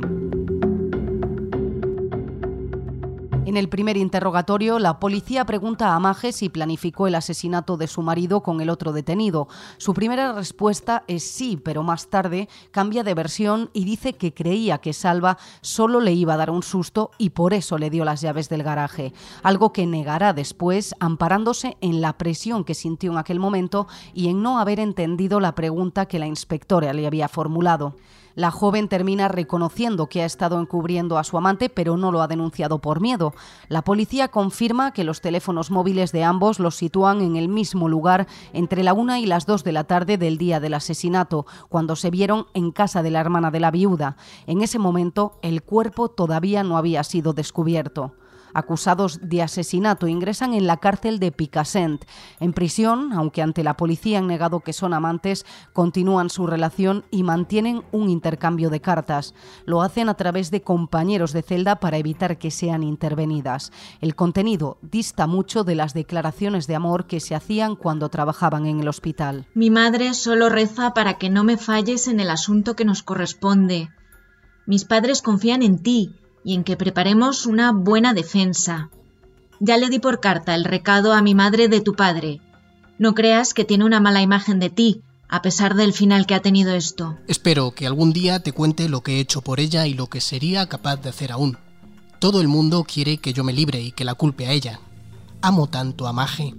En 3.52 3.58
el 3.58 3.68
primer 3.68 3.98
interrogatorio, 3.98 4.78
la 4.78 4.98
policía 4.98 5.44
pregunta 5.44 5.94
a 5.94 6.00
Maje 6.00 6.32
si 6.32 6.48
planificó 6.48 7.06
el 7.06 7.14
asesinato 7.14 7.76
de 7.76 7.86
su 7.86 8.00
marido 8.00 8.42
con 8.42 8.62
el 8.62 8.70
otro 8.70 8.94
detenido. 8.94 9.46
Su 9.76 9.92
primera 9.92 10.32
respuesta 10.32 11.04
es 11.06 11.22
sí, 11.22 11.60
pero 11.62 11.82
más 11.82 12.08
tarde 12.08 12.48
cambia 12.70 13.02
de 13.02 13.12
versión 13.12 13.68
y 13.74 13.84
dice 13.84 14.14
que 14.14 14.32
creía 14.32 14.78
que 14.78 14.94
Salva 14.94 15.36
solo 15.60 16.00
le 16.00 16.14
iba 16.14 16.32
a 16.32 16.38
dar 16.38 16.50
un 16.50 16.62
susto 16.62 17.10
y 17.18 17.28
por 17.28 17.52
eso 17.52 17.76
le 17.76 17.90
dio 17.90 18.06
las 18.06 18.22
llaves 18.22 18.48
del 18.48 18.62
garaje, 18.62 19.12
algo 19.42 19.70
que 19.70 19.86
negará 19.86 20.32
después 20.32 20.94
amparándose 20.98 21.76
en 21.82 22.00
la 22.00 22.16
presión 22.16 22.64
que 22.64 22.72
sintió 22.72 23.12
en 23.12 23.18
aquel 23.18 23.38
momento 23.38 23.86
y 24.14 24.28
en 24.28 24.40
no 24.40 24.60
haber 24.60 24.80
entendido 24.80 25.40
la 25.40 25.54
pregunta 25.54 26.06
que 26.06 26.18
la 26.18 26.26
inspectora 26.26 26.94
le 26.94 27.06
había 27.06 27.28
formulado. 27.28 27.96
La 28.34 28.50
joven 28.50 28.88
termina 28.88 29.28
reconociendo 29.28 30.08
que 30.08 30.22
ha 30.22 30.26
estado 30.26 30.60
encubriendo 30.60 31.18
a 31.18 31.24
su 31.24 31.36
amante, 31.36 31.68
pero 31.68 31.96
no 31.96 32.12
lo 32.12 32.22
ha 32.22 32.28
denunciado 32.28 32.78
por 32.78 33.00
miedo. 33.00 33.34
La 33.68 33.82
policía 33.82 34.28
confirma 34.28 34.92
que 34.92 35.04
los 35.04 35.20
teléfonos 35.20 35.70
móviles 35.70 36.12
de 36.12 36.24
ambos 36.24 36.58
los 36.58 36.76
sitúan 36.76 37.20
en 37.20 37.36
el 37.36 37.48
mismo 37.48 37.88
lugar 37.88 38.26
entre 38.52 38.82
la 38.82 38.94
una 38.94 39.20
y 39.20 39.26
las 39.26 39.46
dos 39.46 39.64
de 39.64 39.72
la 39.72 39.84
tarde 39.84 40.18
del 40.18 40.38
día 40.38 40.60
del 40.60 40.74
asesinato, 40.74 41.46
cuando 41.68 41.96
se 41.96 42.10
vieron 42.10 42.46
en 42.54 42.72
casa 42.72 43.02
de 43.02 43.10
la 43.10 43.20
hermana 43.20 43.50
de 43.50 43.60
la 43.60 43.70
viuda. 43.70 44.16
En 44.46 44.62
ese 44.62 44.78
momento, 44.78 45.38
el 45.42 45.62
cuerpo 45.62 46.08
todavía 46.08 46.62
no 46.62 46.76
había 46.76 47.04
sido 47.04 47.32
descubierto 47.32 48.14
acusados 48.54 49.20
de 49.22 49.42
asesinato 49.42 50.06
ingresan 50.06 50.54
en 50.54 50.66
la 50.66 50.78
cárcel 50.78 51.18
de 51.18 51.32
Picassent. 51.32 52.04
En 52.40 52.52
prisión, 52.52 53.12
aunque 53.12 53.42
ante 53.42 53.64
la 53.64 53.76
policía 53.76 54.18
han 54.18 54.26
negado 54.26 54.60
que 54.60 54.72
son 54.72 54.94
amantes, 54.94 55.46
continúan 55.72 56.30
su 56.30 56.46
relación 56.46 57.04
y 57.10 57.22
mantienen 57.22 57.82
un 57.92 58.08
intercambio 58.08 58.70
de 58.70 58.80
cartas. 58.80 59.34
Lo 59.64 59.82
hacen 59.82 60.08
a 60.08 60.14
través 60.14 60.50
de 60.50 60.62
compañeros 60.62 61.32
de 61.32 61.42
celda 61.42 61.76
para 61.76 61.98
evitar 61.98 62.38
que 62.38 62.50
sean 62.50 62.82
intervenidas. 62.82 63.72
El 64.00 64.14
contenido 64.14 64.78
dista 64.82 65.26
mucho 65.26 65.64
de 65.64 65.74
las 65.74 65.94
declaraciones 65.94 66.66
de 66.66 66.74
amor 66.74 67.06
que 67.06 67.20
se 67.20 67.34
hacían 67.34 67.76
cuando 67.76 68.08
trabajaban 68.08 68.66
en 68.66 68.80
el 68.80 68.88
hospital. 68.88 69.46
Mi 69.54 69.70
madre 69.70 70.14
solo 70.14 70.48
reza 70.48 70.94
para 70.94 71.18
que 71.18 71.30
no 71.30 71.44
me 71.44 71.56
falles 71.56 72.08
en 72.08 72.20
el 72.20 72.30
asunto 72.30 72.76
que 72.76 72.84
nos 72.84 73.02
corresponde. 73.02 73.90
Mis 74.66 74.84
padres 74.84 75.22
confían 75.22 75.62
en 75.62 75.82
ti 75.82 76.14
y 76.44 76.54
en 76.54 76.64
que 76.64 76.76
preparemos 76.76 77.46
una 77.46 77.72
buena 77.72 78.14
defensa. 78.14 78.90
Ya 79.60 79.76
le 79.76 79.88
di 79.88 79.98
por 79.98 80.20
carta 80.20 80.54
el 80.54 80.64
recado 80.64 81.12
a 81.12 81.22
mi 81.22 81.34
madre 81.34 81.68
de 81.68 81.80
tu 81.80 81.94
padre. 81.94 82.40
No 82.98 83.14
creas 83.14 83.54
que 83.54 83.64
tiene 83.64 83.84
una 83.84 84.00
mala 84.00 84.22
imagen 84.22 84.58
de 84.58 84.70
ti, 84.70 85.02
a 85.28 85.40
pesar 85.40 85.74
del 85.74 85.92
final 85.92 86.26
que 86.26 86.34
ha 86.34 86.42
tenido 86.42 86.74
esto. 86.74 87.16
Espero 87.26 87.72
que 87.74 87.86
algún 87.86 88.12
día 88.12 88.42
te 88.42 88.52
cuente 88.52 88.88
lo 88.88 89.02
que 89.02 89.16
he 89.16 89.20
hecho 89.20 89.40
por 89.40 89.60
ella 89.60 89.86
y 89.86 89.94
lo 89.94 90.08
que 90.08 90.20
sería 90.20 90.68
capaz 90.68 90.96
de 90.96 91.08
hacer 91.08 91.32
aún. 91.32 91.58
Todo 92.18 92.40
el 92.40 92.48
mundo 92.48 92.84
quiere 92.84 93.18
que 93.18 93.32
yo 93.32 93.42
me 93.42 93.52
libre 93.52 93.80
y 93.80 93.92
que 93.92 94.04
la 94.04 94.14
culpe 94.14 94.46
a 94.46 94.52
ella. 94.52 94.80
Amo 95.40 95.68
tanto 95.68 96.06
a 96.06 96.12
Maje. 96.12 96.54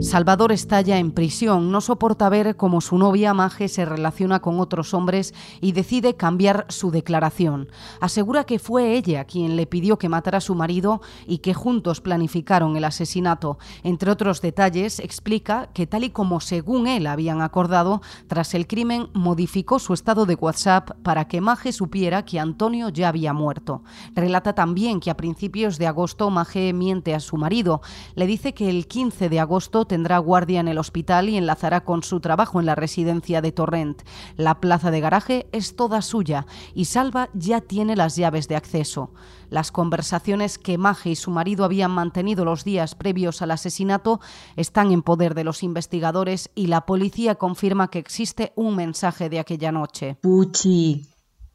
Salvador 0.00 0.52
está 0.52 0.82
ya 0.82 0.98
en 0.98 1.10
prisión, 1.10 1.72
no 1.72 1.80
soporta 1.80 2.28
ver 2.28 2.56
cómo 2.56 2.82
su 2.82 2.98
novia 2.98 3.32
Maje 3.32 3.66
se 3.66 3.86
relaciona 3.86 4.40
con 4.40 4.60
otros 4.60 4.92
hombres 4.92 5.32
y 5.62 5.72
decide 5.72 6.16
cambiar 6.16 6.66
su 6.68 6.90
declaración. 6.90 7.68
Asegura 7.98 8.44
que 8.44 8.58
fue 8.58 8.92
ella 8.94 9.24
quien 9.24 9.56
le 9.56 9.66
pidió 9.66 9.98
que 9.98 10.10
matara 10.10 10.38
a 10.38 10.42
su 10.42 10.54
marido 10.54 11.00
y 11.26 11.38
que 11.38 11.54
juntos 11.54 12.02
planificaron 12.02 12.76
el 12.76 12.84
asesinato. 12.84 13.58
Entre 13.84 14.10
otros 14.10 14.42
detalles, 14.42 15.00
explica 15.00 15.70
que 15.72 15.86
tal 15.86 16.04
y 16.04 16.10
como 16.10 16.40
según 16.40 16.86
él 16.88 17.06
habían 17.06 17.40
acordado, 17.40 18.02
tras 18.26 18.52
el 18.54 18.66
crimen 18.66 19.08
modificó 19.14 19.78
su 19.78 19.94
estado 19.94 20.26
de 20.26 20.34
WhatsApp 20.34 20.90
para 21.02 21.26
que 21.26 21.40
Maje 21.40 21.72
supiera 21.72 22.26
que 22.26 22.38
Antonio 22.38 22.90
ya 22.90 23.08
había 23.08 23.32
muerto. 23.32 23.82
Relata 24.14 24.52
también 24.52 25.00
que 25.00 25.10
a 25.10 25.16
principios 25.16 25.78
de 25.78 25.86
agosto 25.86 26.28
Maje 26.28 26.74
miente 26.74 27.14
a 27.14 27.20
su 27.20 27.38
marido. 27.38 27.80
Le 28.14 28.26
dice 28.26 28.52
que 28.52 28.68
el 28.68 28.86
15 28.86 29.30
de 29.30 29.40
agosto 29.40 29.85
tendrá 29.86 30.18
guardia 30.18 30.60
en 30.60 30.68
el 30.68 30.78
hospital 30.78 31.28
y 31.28 31.36
enlazará 31.36 31.84
con 31.84 32.02
su 32.02 32.20
trabajo 32.20 32.60
en 32.60 32.66
la 32.66 32.74
residencia 32.74 33.40
de 33.40 33.52
Torrent. 33.52 34.02
La 34.36 34.60
plaza 34.60 34.90
de 34.90 35.00
garaje 35.00 35.46
es 35.52 35.76
toda 35.76 36.02
suya 36.02 36.46
y 36.74 36.86
Salva 36.86 37.30
ya 37.34 37.60
tiene 37.60 37.96
las 37.96 38.16
llaves 38.16 38.48
de 38.48 38.56
acceso. 38.56 39.12
Las 39.48 39.70
conversaciones 39.70 40.58
que 40.58 40.76
Maje 40.76 41.10
y 41.10 41.16
su 41.16 41.30
marido 41.30 41.64
habían 41.64 41.92
mantenido 41.92 42.44
los 42.44 42.64
días 42.64 42.94
previos 42.94 43.42
al 43.42 43.52
asesinato 43.52 44.20
están 44.56 44.90
en 44.90 45.02
poder 45.02 45.34
de 45.34 45.44
los 45.44 45.62
investigadores 45.62 46.50
y 46.54 46.66
la 46.66 46.84
policía 46.86 47.36
confirma 47.36 47.88
que 47.88 48.00
existe 48.00 48.52
un 48.56 48.74
mensaje 48.74 49.28
de 49.28 49.38
aquella 49.38 49.70
noche. 49.70 50.16
Puchi, 50.20 51.06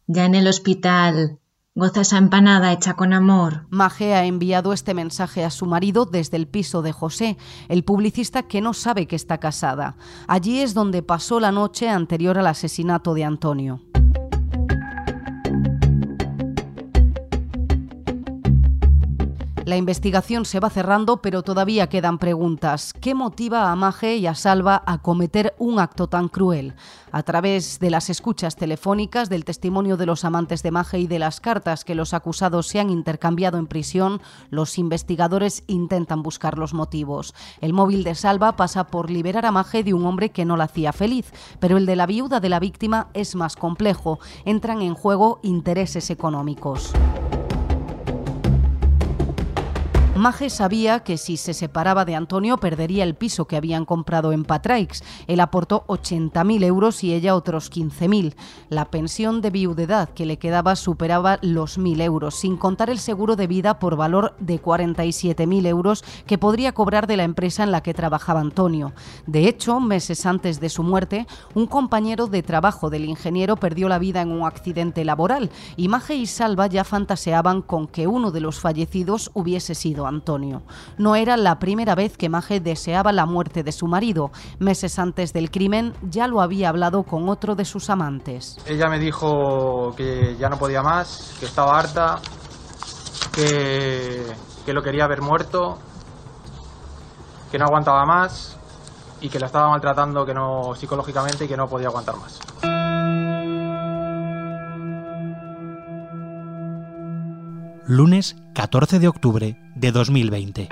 ya 0.08 0.26
en 0.26 0.36
el 0.36 0.48
hospital. 0.48 1.41
Goza 1.74 2.02
esa 2.02 2.18
empanada 2.18 2.74
hecha 2.74 2.96
con 2.96 3.14
amor. 3.14 3.66
Maje 3.70 4.14
ha 4.14 4.26
enviado 4.26 4.74
este 4.74 4.94
mensaje 4.94 5.46
a 5.46 5.50
su 5.50 5.66
marido 5.66 6.04
desde 6.04 6.36
el 6.36 6.46
piso 6.46 6.82
de 6.82 6.92
José, 6.92 7.38
el 7.70 7.86
publicista 7.86 8.44
que 8.44 8.60
no 8.60 8.74
sabe 8.74 9.08
que 9.08 9.16
está 9.16 9.38
casada. 9.38 9.96
Allí 10.28 10.60
es 10.60 10.74
donde 10.74 11.02
pasó 11.02 11.40
la 11.40 11.54
noche 11.54 11.88
anterior 11.88 12.38
al 12.38 12.48
asesinato 12.48 13.14
de 13.14 13.24
Antonio. 13.24 13.80
La 19.72 19.78
investigación 19.78 20.44
se 20.44 20.60
va 20.60 20.70
cerrando, 20.70 21.22
pero 21.22 21.44
todavía 21.44 21.88
quedan 21.88 22.18
preguntas. 22.18 22.92
¿Qué 22.92 23.16
motiva 23.16 23.72
a 23.72 23.76
Maje 23.78 24.18
y 24.18 24.28
a 24.28 24.36
Salva 24.36 24.84
a 24.86 24.98
cometer 24.98 25.56
un 25.60 25.80
acto 25.80 26.08
tan 26.08 26.28
cruel? 26.28 26.74
A 27.14 27.24
través 27.24 27.80
de 27.80 27.90
las 27.90 28.10
escuchas 28.10 28.58
telefónicas, 28.58 29.30
del 29.30 29.46
testimonio 29.46 29.96
de 29.96 30.06
los 30.06 30.26
amantes 30.26 30.62
de 30.62 30.72
Maje 30.72 31.00
y 31.00 31.08
de 31.08 31.20
las 31.20 31.40
cartas 31.40 31.86
que 31.86 31.96
los 31.96 32.14
acusados 32.14 32.68
se 32.68 32.82
han 32.82 32.90
intercambiado 32.90 33.58
en 33.60 33.68
prisión, 33.68 34.20
los 34.50 34.78
investigadores 34.78 35.64
intentan 35.68 36.22
buscar 36.22 36.58
los 36.58 36.74
motivos. 36.74 37.34
El 37.62 37.72
móvil 37.72 38.04
de 38.04 38.16
Salva 38.16 38.58
pasa 38.58 38.88
por 38.88 39.10
liberar 39.10 39.46
a 39.46 39.54
Maje 39.54 39.86
de 39.86 39.94
un 39.94 40.06
hombre 40.06 40.32
que 40.32 40.44
no 40.44 40.58
la 40.58 40.66
hacía 40.66 40.92
feliz, 40.92 41.32
pero 41.62 41.78
el 41.78 41.86
de 41.86 41.96
la 41.96 42.08
viuda 42.08 42.42
de 42.42 42.50
la 42.50 42.60
víctima 42.60 43.08
es 43.14 43.36
más 43.36 43.56
complejo. 43.56 44.20
Entran 44.44 44.82
en 44.82 44.96
juego 44.96 45.40
intereses 45.44 46.10
económicos. 46.10 46.92
Maje 50.22 50.52
sabía 50.52 51.00
que 51.00 51.18
si 51.18 51.36
se 51.36 51.56
separaba 51.56 52.06
de 52.06 52.14
Antonio 52.14 52.58
perdería 52.58 53.04
el 53.04 53.16
piso 53.16 53.46
que 53.46 53.56
habían 53.56 53.86
comprado 53.86 54.34
en 54.34 54.44
Patraix. 54.44 55.02
Él 55.26 55.40
aportó 55.40 55.84
80.000 55.88 56.64
euros 56.64 57.04
y 57.04 57.12
ella 57.12 57.34
otros 57.34 57.72
15.000. 57.72 58.36
La 58.70 58.86
pensión 58.92 59.42
de 59.42 59.50
viudedad 59.50 60.10
que 60.10 60.28
le 60.28 60.38
quedaba 60.38 60.76
superaba 60.76 61.40
los 61.42 61.80
1.000 61.80 62.04
euros, 62.04 62.36
sin 62.36 62.56
contar 62.56 62.92
el 62.92 63.00
seguro 63.00 63.36
de 63.36 63.48
vida 63.48 63.80
por 63.80 63.96
valor 63.96 64.36
de 64.38 64.62
47.000 64.62 65.66
euros 65.66 66.04
que 66.28 66.38
podría 66.38 66.72
cobrar 66.74 67.08
de 67.08 67.18
la 67.18 67.24
empresa 67.24 67.64
en 67.64 67.72
la 67.72 67.82
que 67.82 67.96
trabajaba 67.96 68.42
Antonio. 68.42 68.94
De 69.26 69.48
hecho, 69.48 69.80
meses 69.80 70.28
antes 70.28 70.60
de 70.60 70.70
su 70.70 70.84
muerte, 70.84 71.26
un 71.56 71.66
compañero 71.66 72.28
de 72.28 72.44
trabajo 72.44 72.92
del 72.92 73.06
ingeniero 73.06 73.56
perdió 73.56 73.90
la 73.90 73.98
vida 73.98 74.22
en 74.22 74.30
un 74.30 74.46
accidente 74.46 75.04
laboral 75.04 75.50
y 75.78 75.88
Maje 75.88 76.14
y 76.14 76.28
Salva 76.28 76.68
ya 76.68 76.84
fantaseaban 76.84 77.64
con 77.64 77.88
que 77.88 78.06
uno 78.06 78.30
de 78.30 78.42
los 78.42 78.60
fallecidos 78.60 79.32
hubiese 79.34 79.74
sido 79.74 80.11
Antonio. 80.12 80.62
No 80.98 81.16
era 81.16 81.38
la 81.38 81.58
primera 81.58 81.96
vez 81.96 82.18
que 82.18 82.30
Maje 82.30 82.60
deseaba 82.60 83.12
la 83.12 83.26
muerte 83.26 83.64
de 83.64 83.72
su 83.72 83.88
marido. 83.88 84.32
Meses 84.60 85.00
antes 85.00 85.34
del 85.34 85.50
crimen 85.50 85.94
ya 86.04 86.28
lo 86.28 86.42
había 86.42 86.70
hablado 86.70 87.04
con 87.04 87.30
otro 87.30 87.56
de 87.56 87.66
sus 87.66 87.90
amantes. 87.90 88.58
Ella 88.68 88.90
me 88.90 89.00
dijo 89.00 89.94
que 89.96 90.36
ya 90.38 90.50
no 90.50 90.58
podía 90.58 90.82
más, 90.84 91.36
que 91.40 91.46
estaba 91.46 91.80
harta, 91.80 92.20
que, 93.34 94.24
que 94.66 94.74
lo 94.74 94.82
quería 94.82 95.08
ver 95.08 95.22
muerto, 95.22 95.78
que 97.52 97.58
no 97.58 97.66
aguantaba 97.66 98.06
más 98.06 98.58
y 99.22 99.30
que 99.30 99.40
la 99.40 99.46
estaba 99.46 99.70
maltratando 99.70 100.26
que 100.26 100.34
no 100.34 100.74
psicológicamente 100.76 101.46
y 101.46 101.48
que 101.48 101.58
no 101.58 101.68
podía 101.68 101.88
aguantar 101.88 102.16
más. 102.18 102.40
Lunes 107.88 108.36
14 108.54 109.00
de 109.00 109.08
octubre 109.08 109.58
de 109.76 109.92
2020. 109.92 110.70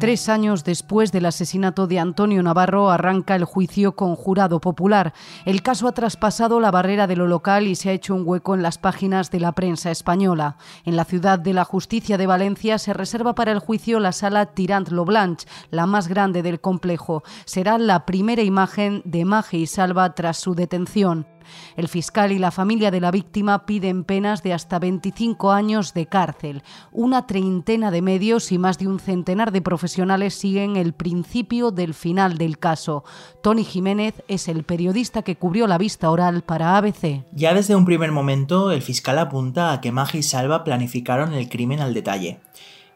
Tres 0.00 0.30
años 0.30 0.64
después 0.64 1.12
del 1.12 1.26
asesinato 1.26 1.86
de 1.86 1.98
Antonio 1.98 2.42
Navarro 2.42 2.90
arranca 2.90 3.36
el 3.36 3.44
juicio 3.44 3.96
con 3.96 4.16
jurado 4.16 4.58
popular. 4.58 5.12
El 5.44 5.62
caso 5.62 5.88
ha 5.88 5.92
traspasado 5.92 6.58
la 6.58 6.70
barrera 6.70 7.06
de 7.06 7.16
lo 7.16 7.26
local 7.26 7.66
y 7.66 7.74
se 7.74 7.90
ha 7.90 7.92
hecho 7.92 8.14
un 8.14 8.22
hueco 8.24 8.54
en 8.54 8.62
las 8.62 8.78
páginas 8.78 9.30
de 9.30 9.40
la 9.40 9.52
prensa 9.52 9.90
española. 9.90 10.56
En 10.86 10.96
la 10.96 11.04
ciudad 11.04 11.38
de 11.38 11.52
la 11.52 11.64
justicia 11.64 12.16
de 12.16 12.26
Valencia 12.26 12.78
se 12.78 12.94
reserva 12.94 13.34
para 13.34 13.52
el 13.52 13.58
juicio 13.58 14.00
la 14.00 14.12
sala 14.12 14.46
Tirant 14.46 14.88
Lo 14.88 15.04
Blanche, 15.04 15.46
la 15.70 15.84
más 15.84 16.08
grande 16.08 16.42
del 16.42 16.62
complejo. 16.62 17.22
Será 17.44 17.76
la 17.76 18.06
primera 18.06 18.42
imagen 18.42 19.02
de 19.04 19.26
Maje 19.26 19.58
y 19.58 19.66
Salva 19.66 20.14
tras 20.14 20.38
su 20.38 20.54
detención. 20.54 21.26
El 21.76 21.88
fiscal 21.88 22.32
y 22.32 22.38
la 22.38 22.50
familia 22.50 22.90
de 22.90 23.00
la 23.00 23.10
víctima 23.10 23.66
piden 23.66 24.04
penas 24.04 24.42
de 24.42 24.52
hasta 24.52 24.78
25 24.78 25.52
años 25.52 25.94
de 25.94 26.06
cárcel. 26.06 26.62
Una 26.92 27.26
treintena 27.26 27.90
de 27.90 28.02
medios 28.02 28.52
y 28.52 28.58
más 28.58 28.78
de 28.78 28.88
un 28.88 29.00
centenar 29.00 29.52
de 29.52 29.62
profesionales 29.62 30.34
siguen 30.34 30.76
el 30.76 30.92
principio 30.92 31.70
del 31.70 31.94
final 31.94 32.38
del 32.38 32.58
caso. 32.58 33.04
Tony 33.42 33.64
Jiménez 33.64 34.22
es 34.28 34.48
el 34.48 34.64
periodista 34.64 35.22
que 35.22 35.36
cubrió 35.36 35.66
la 35.66 35.78
vista 35.78 36.10
oral 36.10 36.42
para 36.42 36.76
ABC. 36.76 37.24
Ya 37.32 37.54
desde 37.54 37.76
un 37.76 37.84
primer 37.84 38.12
momento, 38.12 38.70
el 38.70 38.82
fiscal 38.82 39.18
apunta 39.18 39.72
a 39.72 39.80
que 39.80 39.92
Magia 39.92 40.20
y 40.20 40.22
Salva 40.22 40.64
planificaron 40.64 41.34
el 41.34 41.48
crimen 41.48 41.80
al 41.80 41.94
detalle. 41.94 42.40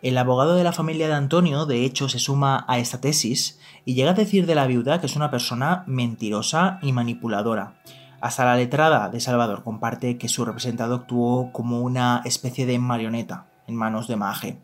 El 0.02 0.16
abogado 0.16 0.54
de 0.54 0.64
la 0.64 0.72
familia 0.72 1.08
de 1.08 1.14
Antonio, 1.14 1.66
de 1.66 1.84
hecho, 1.84 2.08
se 2.08 2.18
suma 2.18 2.64
a 2.68 2.78
esta 2.78 3.02
tesis 3.02 3.58
y 3.84 3.94
llega 3.94 4.12
a 4.12 4.14
decir 4.14 4.46
de 4.46 4.54
la 4.54 4.66
viuda 4.66 4.98
que 4.98 5.06
es 5.06 5.16
una 5.16 5.30
persona 5.30 5.84
mentirosa 5.86 6.78
y 6.80 6.92
manipuladora. 6.92 7.74
Hasta 8.20 8.44
la 8.44 8.56
letrada 8.56 9.08
de 9.08 9.20
Salvador 9.20 9.64
comparte 9.64 10.18
que 10.18 10.28
su 10.28 10.44
representado 10.44 10.94
actuó 10.94 11.52
como 11.52 11.80
una 11.80 12.22
especie 12.24 12.66
de 12.66 12.78
marioneta 12.78 13.46
en 13.66 13.76
manos 13.76 14.08
de 14.08 14.16
Maje. 14.16 14.60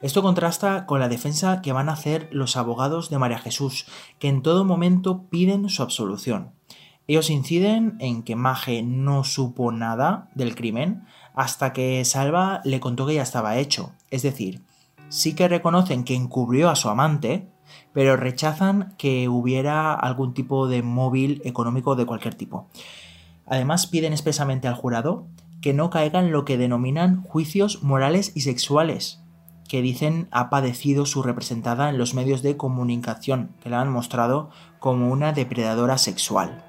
Esto 0.00 0.22
contrasta 0.22 0.86
con 0.86 1.00
la 1.00 1.08
defensa 1.08 1.60
que 1.60 1.72
van 1.72 1.88
a 1.88 1.92
hacer 1.92 2.28
los 2.32 2.56
abogados 2.56 3.10
de 3.10 3.18
María 3.18 3.38
Jesús, 3.38 3.86
que 4.18 4.28
en 4.28 4.42
todo 4.42 4.64
momento 4.64 5.24
piden 5.28 5.68
su 5.68 5.82
absolución. 5.82 6.52
Ellos 7.06 7.28
inciden 7.28 7.96
en 7.98 8.22
que 8.22 8.36
Maje 8.36 8.82
no 8.82 9.24
supo 9.24 9.72
nada 9.72 10.30
del 10.34 10.54
crimen 10.54 11.04
hasta 11.34 11.72
que 11.72 12.04
Salva 12.04 12.60
le 12.64 12.78
contó 12.78 13.06
que 13.06 13.14
ya 13.14 13.22
estaba 13.22 13.58
hecho. 13.58 13.92
Es 14.10 14.22
decir, 14.22 14.62
sí 15.08 15.34
que 15.34 15.48
reconocen 15.48 16.04
que 16.04 16.14
encubrió 16.14 16.70
a 16.70 16.76
su 16.76 16.88
amante, 16.88 17.48
pero 17.92 18.16
rechazan 18.16 18.94
que 18.96 19.28
hubiera 19.28 19.92
algún 19.94 20.34
tipo 20.34 20.68
de 20.68 20.82
móvil 20.82 21.42
económico 21.44 21.96
de 21.96 22.06
cualquier 22.06 22.34
tipo. 22.34 22.68
Además, 23.50 23.88
piden 23.88 24.12
expresamente 24.12 24.68
al 24.68 24.74
jurado 24.74 25.26
que 25.60 25.74
no 25.74 25.90
caiga 25.90 26.20
en 26.20 26.32
lo 26.32 26.44
que 26.46 26.56
denominan 26.56 27.22
juicios 27.24 27.82
morales 27.82 28.32
y 28.34 28.42
sexuales, 28.42 29.20
que 29.68 29.82
dicen 29.82 30.28
ha 30.30 30.48
padecido 30.50 31.04
su 31.04 31.22
representada 31.22 31.90
en 31.90 31.98
los 31.98 32.14
medios 32.14 32.42
de 32.42 32.56
comunicación, 32.56 33.50
que 33.62 33.68
la 33.68 33.80
han 33.80 33.90
mostrado 33.90 34.50
como 34.78 35.10
una 35.10 35.32
depredadora 35.32 35.98
sexual. 35.98 36.64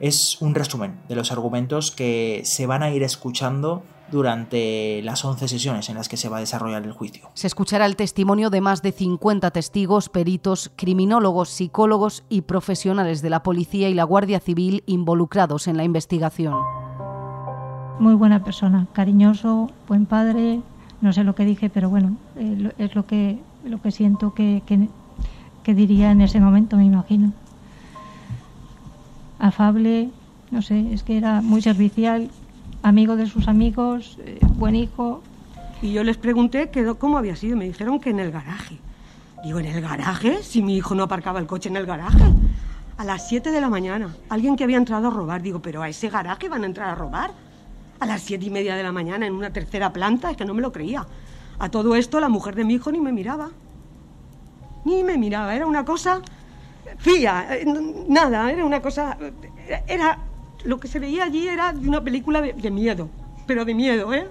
Es 0.00 0.40
un 0.40 0.54
resumen 0.54 1.00
de 1.08 1.16
los 1.16 1.30
argumentos 1.32 1.90
que 1.90 2.42
se 2.44 2.66
van 2.66 2.82
a 2.82 2.90
ir 2.90 3.02
escuchando 3.02 3.82
durante 4.12 5.00
las 5.02 5.24
11 5.24 5.48
sesiones 5.48 5.88
en 5.88 5.96
las 5.96 6.08
que 6.08 6.18
se 6.18 6.28
va 6.28 6.36
a 6.36 6.40
desarrollar 6.40 6.84
el 6.84 6.92
juicio. 6.92 7.30
Se 7.34 7.46
escuchará 7.46 7.86
el 7.86 7.96
testimonio 7.96 8.50
de 8.50 8.60
más 8.60 8.82
de 8.82 8.92
50 8.92 9.50
testigos, 9.50 10.10
peritos, 10.10 10.70
criminólogos, 10.76 11.48
psicólogos 11.48 12.22
y 12.28 12.42
profesionales 12.42 13.22
de 13.22 13.30
la 13.30 13.42
policía 13.42 13.88
y 13.88 13.94
la 13.94 14.04
Guardia 14.04 14.38
Civil 14.38 14.84
involucrados 14.86 15.66
en 15.66 15.78
la 15.78 15.84
investigación. 15.84 16.54
Muy 17.98 18.14
buena 18.14 18.44
persona, 18.44 18.86
cariñoso, 18.92 19.70
buen 19.88 20.04
padre, 20.04 20.60
no 21.00 21.12
sé 21.12 21.24
lo 21.24 21.34
que 21.34 21.46
dije, 21.46 21.70
pero 21.70 21.88
bueno, 21.88 22.16
eh, 22.36 22.70
es 22.76 22.94
lo 22.94 23.06
que, 23.06 23.38
lo 23.64 23.80
que 23.80 23.90
siento 23.90 24.34
que, 24.34 24.62
que 25.62 25.74
diría 25.74 26.10
en 26.10 26.20
ese 26.20 26.38
momento, 26.38 26.76
me 26.76 26.84
imagino. 26.84 27.32
Afable, 29.38 30.10
no 30.50 30.60
sé, 30.60 30.92
es 30.92 31.02
que 31.02 31.16
era 31.16 31.40
muy 31.40 31.62
servicial, 31.62 32.30
amigo 32.82 33.16
de 33.16 33.26
sus 33.26 33.48
amigos, 33.48 34.18
eh, 34.24 34.38
buen 34.56 34.74
hijo. 34.74 35.22
Y 35.80 35.92
yo 35.92 36.04
les 36.04 36.16
pregunté 36.16 36.70
que, 36.70 36.94
cómo 36.98 37.18
había 37.18 37.36
sido. 37.36 37.56
Me 37.56 37.64
dijeron 37.64 38.00
que 38.00 38.10
en 38.10 38.20
el 38.20 38.30
garaje. 38.30 38.78
Digo, 39.44 39.58
¿en 39.58 39.66
el 39.66 39.80
garaje? 39.80 40.42
Si 40.42 40.62
mi 40.62 40.76
hijo 40.76 40.94
no 40.94 41.04
aparcaba 41.04 41.40
el 41.40 41.46
coche 41.46 41.68
en 41.68 41.76
el 41.76 41.86
garaje. 41.86 42.24
A 42.96 43.04
las 43.04 43.28
7 43.28 43.50
de 43.50 43.60
la 43.60 43.68
mañana. 43.68 44.14
Alguien 44.28 44.54
que 44.54 44.64
había 44.64 44.76
entrado 44.76 45.08
a 45.08 45.10
robar. 45.10 45.42
Digo, 45.42 45.60
¿pero 45.60 45.82
a 45.82 45.88
ese 45.88 46.08
garaje 46.08 46.48
van 46.48 46.62
a 46.62 46.66
entrar 46.66 46.90
a 46.90 46.94
robar? 46.94 47.32
A 47.98 48.06
las 48.06 48.22
siete 48.22 48.46
y 48.46 48.50
media 48.50 48.74
de 48.74 48.82
la 48.82 48.90
mañana 48.90 49.26
en 49.26 49.32
una 49.32 49.52
tercera 49.52 49.92
planta. 49.92 50.30
Es 50.30 50.36
que 50.36 50.44
no 50.44 50.54
me 50.54 50.62
lo 50.62 50.72
creía. 50.72 51.06
A 51.58 51.68
todo 51.68 51.94
esto 51.94 52.20
la 52.20 52.28
mujer 52.28 52.54
de 52.54 52.64
mi 52.64 52.74
hijo 52.74 52.90
ni 52.90 53.00
me 53.00 53.12
miraba. 53.12 53.50
Ni 54.84 55.04
me 55.04 55.18
miraba. 55.18 55.54
Era 55.54 55.66
una 55.66 55.84
cosa 55.84 56.20
fía. 56.98 57.46
Eh, 57.50 57.64
nada, 58.08 58.50
era 58.50 58.64
una 58.64 58.80
cosa... 58.80 59.16
Era 59.86 60.18
lo 60.64 60.78
que 60.78 60.88
se 60.88 60.98
veía 60.98 61.24
allí 61.24 61.48
era 61.48 61.72
de 61.72 61.88
una 61.88 62.02
película 62.02 62.40
de, 62.40 62.70
miedo, 62.70 63.08
pero 63.46 63.64
de 63.64 63.74
miedo, 63.74 64.12
¿eh? 64.14 64.26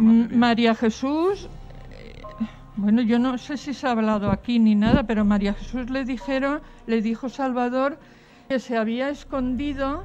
María 0.00 0.74
Jesús, 0.74 1.48
eh, 1.92 2.22
bueno, 2.76 3.02
yo 3.02 3.18
no 3.18 3.38
sé 3.38 3.56
si 3.56 3.72
se 3.72 3.86
ha 3.86 3.92
hablado 3.92 4.30
aquí 4.30 4.58
ni 4.58 4.74
nada, 4.74 5.04
pero 5.04 5.24
María 5.24 5.54
Jesús 5.54 5.88
le 5.90 6.04
dijeron, 6.04 6.60
le 6.86 7.00
dijo 7.02 7.28
Salvador 7.28 7.98
que 8.48 8.58
se 8.58 8.76
había 8.76 9.08
escondido, 9.08 10.04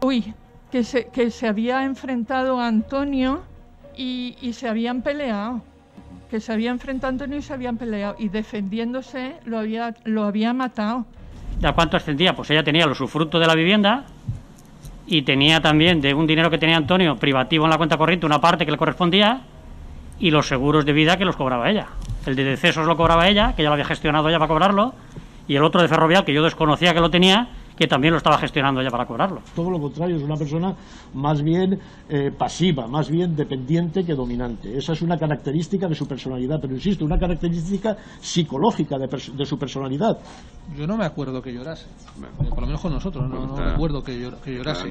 uy, 0.00 0.34
que 0.70 0.84
se, 0.84 1.06
que 1.08 1.30
se 1.30 1.46
había 1.46 1.84
enfrentado 1.84 2.58
a 2.58 2.66
Antonio 2.66 3.42
y, 3.96 4.36
y 4.40 4.54
se 4.54 4.68
habían 4.68 5.02
peleado 5.02 5.62
que 6.32 6.40
se 6.40 6.50
había 6.50 6.70
enfrentado 6.70 7.08
a 7.08 7.12
Antonio 7.12 7.36
y 7.36 7.42
se 7.42 7.52
habían 7.52 7.76
peleado 7.76 8.16
y 8.18 8.30
defendiéndose 8.30 9.34
lo 9.44 9.58
había, 9.58 9.94
lo 10.04 10.24
había 10.24 10.54
matado. 10.54 11.04
¿A 11.62 11.74
cuánto 11.74 11.98
ascendía? 11.98 12.34
Pues 12.34 12.48
ella 12.48 12.64
tenía 12.64 12.86
los 12.86 12.98
usufructos 12.98 13.38
de 13.38 13.46
la 13.46 13.54
vivienda, 13.54 14.06
y 15.06 15.22
tenía 15.22 15.60
también 15.60 16.00
de 16.00 16.14
un 16.14 16.26
dinero 16.26 16.50
que 16.50 16.58
tenía 16.58 16.76
Antonio 16.76 17.16
privativo 17.16 17.64
en 17.64 17.70
la 17.70 17.78
cuenta 17.78 17.96
corriente 17.96 18.26
una 18.26 18.40
parte 18.40 18.64
que 18.64 18.70
le 18.70 18.78
correspondía 18.78 19.42
y 20.18 20.30
los 20.30 20.46
seguros 20.46 20.84
de 20.84 20.92
vida 20.92 21.16
que 21.16 21.24
los 21.24 21.36
cobraba 21.36 21.70
ella. 21.70 21.88
El 22.26 22.36
de 22.36 22.44
decesos 22.44 22.86
lo 22.86 22.96
cobraba 22.96 23.28
ella, 23.28 23.54
que 23.56 23.62
ya 23.62 23.68
lo 23.68 23.74
había 23.74 23.84
gestionado 23.84 24.30
ya 24.30 24.38
para 24.38 24.48
cobrarlo, 24.48 24.94
y 25.48 25.56
el 25.56 25.64
otro 25.64 25.82
de 25.82 25.88
ferrovial, 25.88 26.24
que 26.24 26.32
yo 26.32 26.42
desconocía 26.44 26.94
que 26.94 27.00
lo 27.00 27.10
tenía, 27.10 27.48
que 27.76 27.86
también 27.86 28.12
lo 28.12 28.18
estaba 28.18 28.38
gestionando 28.38 28.82
ya 28.82 28.90
para 28.90 29.06
cobrarlo. 29.06 29.40
Todo 29.54 29.70
lo 29.70 29.80
contrario, 29.80 30.16
es 30.16 30.22
una 30.22 30.36
persona 30.36 30.74
más 31.14 31.42
bien 31.42 31.78
eh, 32.08 32.30
pasiva, 32.36 32.86
más 32.86 33.10
bien 33.10 33.34
dependiente 33.34 34.04
que 34.04 34.14
dominante. 34.14 34.76
Esa 34.76 34.92
es 34.92 35.02
una 35.02 35.18
característica 35.18 35.88
de 35.88 35.94
su 35.94 36.06
personalidad, 36.06 36.60
pero 36.60 36.74
insisto, 36.74 37.04
una 37.04 37.18
característica 37.18 37.96
psicológica 38.20 38.98
de, 38.98 39.46
su 39.46 39.58
personalidad. 39.58 40.18
Yo 40.76 40.86
no 40.86 40.96
me 40.96 41.04
acuerdo 41.04 41.42
que 41.42 41.52
llorase, 41.52 41.86
por 42.48 42.60
lo 42.60 42.66
menos 42.66 42.80
con 42.80 42.92
nosotros, 42.92 43.28
no, 43.28 43.56
recuerdo 43.56 44.02
que, 44.02 44.18
llorase. 44.20 44.88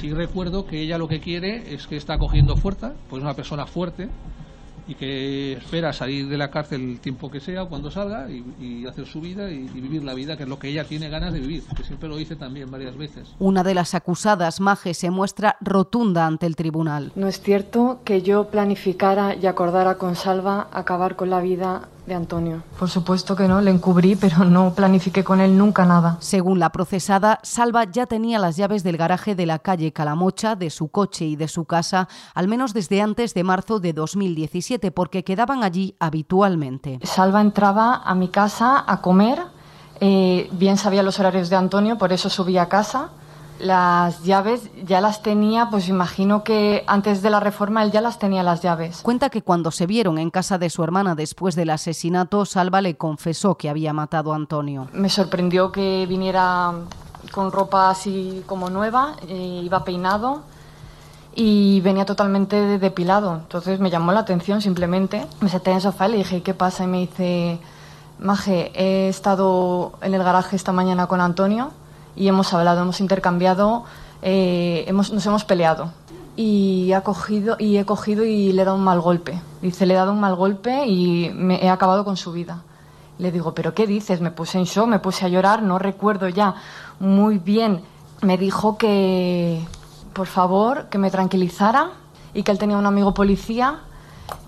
Sí 0.00 0.12
recuerdo 0.12 0.66
que 0.66 0.80
ella 0.80 0.98
lo 0.98 1.08
que 1.08 1.20
quiere 1.20 1.74
es 1.74 1.86
que 1.86 1.96
está 1.96 2.18
cogiendo 2.18 2.56
fuerza, 2.56 2.94
pues 3.08 3.20
es 3.20 3.24
una 3.24 3.34
persona 3.34 3.66
fuerte, 3.66 4.08
y 4.88 4.94
que 4.94 5.52
espera 5.52 5.92
salir 5.92 6.28
de 6.28 6.38
la 6.38 6.50
cárcel 6.50 6.80
el 6.80 7.00
tiempo 7.00 7.30
que 7.30 7.40
sea 7.40 7.64
o 7.64 7.68
cuando 7.68 7.90
salga 7.90 8.26
y, 8.30 8.86
hacer 8.86 9.06
su 9.06 9.20
vida 9.20 9.50
y, 9.50 9.68
vivir 9.68 10.02
la 10.02 10.14
vida 10.14 10.36
que 10.36 10.44
es 10.44 10.48
lo 10.48 10.58
que 10.58 10.68
ella 10.68 10.84
tiene 10.84 11.10
ganas 11.10 11.32
de 11.32 11.40
vivir, 11.40 11.62
que 11.76 11.84
siempre 11.84 12.08
lo 12.08 12.16
dice 12.16 12.36
también 12.36 12.70
varias 12.70 12.96
veces. 12.96 13.28
Una 13.38 13.62
de 13.62 13.74
las 13.74 13.94
acusadas, 13.94 14.60
Maje, 14.60 14.94
se 14.94 15.10
muestra 15.10 15.56
rotunda 15.60 16.26
ante 16.26 16.46
el 16.46 16.56
tribunal. 16.56 17.12
No 17.14 17.28
es 17.28 17.40
cierto 17.40 18.00
que 18.04 18.22
yo 18.22 18.48
planificara 18.48 19.34
y 19.34 19.46
acordara 19.46 19.98
con 19.98 20.16
Salva 20.16 20.68
acabar 20.72 21.16
con 21.16 21.28
la 21.28 21.40
vida 21.40 21.88
de 22.08 22.14
Antonio. 22.14 22.62
Por 22.78 22.90
supuesto 22.90 23.36
que 23.36 23.46
no, 23.46 23.60
le 23.60 23.70
encubrí, 23.70 24.16
pero 24.16 24.44
no 24.44 24.74
planifiqué 24.74 25.22
con 25.22 25.40
él 25.40 25.56
nunca 25.56 25.84
nada. 25.84 26.16
Según 26.20 26.58
la 26.58 26.70
procesada, 26.70 27.38
Salva 27.42 27.84
ya 27.84 28.06
tenía 28.06 28.38
las 28.38 28.56
llaves 28.56 28.82
del 28.82 28.96
garaje 28.96 29.34
de 29.34 29.46
la 29.46 29.58
calle 29.58 29.92
Calamocha, 29.92 30.56
de 30.56 30.70
su 30.70 30.88
coche 30.88 31.26
y 31.26 31.36
de 31.36 31.48
su 31.48 31.64
casa, 31.66 32.08
al 32.34 32.48
menos 32.48 32.74
desde 32.74 33.00
antes 33.00 33.34
de 33.34 33.44
marzo 33.44 33.78
de 33.78 33.92
2017, 33.92 34.90
porque 34.90 35.22
quedaban 35.22 35.62
allí 35.62 35.94
habitualmente. 36.00 36.98
Salva 37.04 37.40
entraba 37.40 38.02
a 38.04 38.14
mi 38.14 38.28
casa 38.28 38.84
a 38.86 39.00
comer, 39.00 39.40
eh, 40.00 40.48
bien 40.52 40.78
sabía 40.78 41.02
los 41.02 41.20
horarios 41.20 41.50
de 41.50 41.56
Antonio, 41.56 41.98
por 41.98 42.12
eso 42.12 42.30
subía 42.30 42.62
a 42.62 42.68
casa 42.68 43.10
las 43.58 44.22
llaves 44.22 44.70
ya 44.84 45.00
las 45.00 45.22
tenía, 45.22 45.68
pues 45.70 45.88
imagino 45.88 46.44
que 46.44 46.84
antes 46.86 47.22
de 47.22 47.30
la 47.30 47.40
reforma 47.40 47.82
él 47.82 47.90
ya 47.90 48.00
las 48.00 48.18
tenía 48.18 48.42
las 48.42 48.62
llaves. 48.62 49.00
Cuenta 49.02 49.30
que 49.30 49.42
cuando 49.42 49.70
se 49.70 49.86
vieron 49.86 50.18
en 50.18 50.30
casa 50.30 50.58
de 50.58 50.70
su 50.70 50.84
hermana 50.84 51.14
después 51.14 51.56
del 51.56 51.70
asesinato, 51.70 52.44
Salva 52.44 52.80
le 52.80 52.96
confesó 52.96 53.56
que 53.56 53.68
había 53.68 53.92
matado 53.92 54.32
a 54.32 54.36
Antonio. 54.36 54.88
Me 54.92 55.08
sorprendió 55.08 55.72
que 55.72 56.06
viniera 56.08 56.72
con 57.32 57.52
ropa 57.52 57.90
así 57.90 58.42
como 58.46 58.70
nueva, 58.70 59.16
eh, 59.26 59.62
iba 59.64 59.84
peinado 59.84 60.42
y 61.34 61.80
venía 61.80 62.04
totalmente 62.04 62.78
depilado. 62.78 63.34
Entonces 63.34 63.80
me 63.80 63.90
llamó 63.90 64.12
la 64.12 64.20
atención 64.20 64.60
simplemente. 64.60 65.26
Me 65.40 65.48
senté 65.48 65.70
en 65.70 65.76
el 65.76 65.82
sofá 65.82 66.08
y 66.08 66.12
le 66.12 66.18
dije, 66.18 66.42
¿qué 66.42 66.54
pasa? 66.54 66.84
Y 66.84 66.86
me 66.86 66.98
dice, 66.98 67.58
Maje, 68.18 68.72
he 68.74 69.08
estado 69.08 69.92
en 70.02 70.14
el 70.14 70.22
garaje 70.22 70.56
esta 70.56 70.72
mañana 70.72 71.06
con 71.06 71.20
Antonio 71.20 71.70
y 72.18 72.26
hemos 72.26 72.52
hablado, 72.52 72.82
hemos 72.82 73.00
intercambiado, 73.00 73.84
eh, 74.22 74.84
hemos, 74.88 75.12
nos 75.12 75.24
hemos 75.24 75.44
peleado. 75.44 75.92
Y, 76.34 76.92
ha 76.92 77.02
cogido, 77.02 77.56
y 77.58 77.76
he 77.78 77.84
cogido 77.84 78.24
y 78.24 78.52
le 78.52 78.62
he 78.62 78.64
dado 78.64 78.76
un 78.76 78.84
mal 78.84 79.00
golpe. 79.00 79.40
Dice, 79.62 79.86
le 79.86 79.94
he 79.94 79.96
dado 79.96 80.12
un 80.12 80.20
mal 80.20 80.34
golpe 80.34 80.86
y 80.86 81.30
me 81.32 81.64
he 81.64 81.70
acabado 81.70 82.04
con 82.04 82.16
su 82.16 82.32
vida. 82.32 82.62
Le 83.18 83.30
digo, 83.30 83.54
¿pero 83.54 83.72
qué 83.72 83.86
dices? 83.86 84.20
Me 84.20 84.32
puse 84.32 84.58
en 84.58 84.64
shock, 84.64 84.88
me 84.88 84.98
puse 84.98 85.24
a 85.24 85.28
llorar, 85.28 85.62
no 85.62 85.78
recuerdo 85.78 86.28
ya 86.28 86.56
muy 86.98 87.38
bien. 87.38 87.82
Me 88.22 88.36
dijo 88.36 88.76
que, 88.78 89.64
por 90.12 90.26
favor, 90.26 90.88
que 90.88 90.98
me 90.98 91.10
tranquilizara 91.10 91.90
y 92.34 92.42
que 92.42 92.50
él 92.50 92.58
tenía 92.58 92.76
un 92.76 92.86
amigo 92.86 93.14
policía 93.14 93.78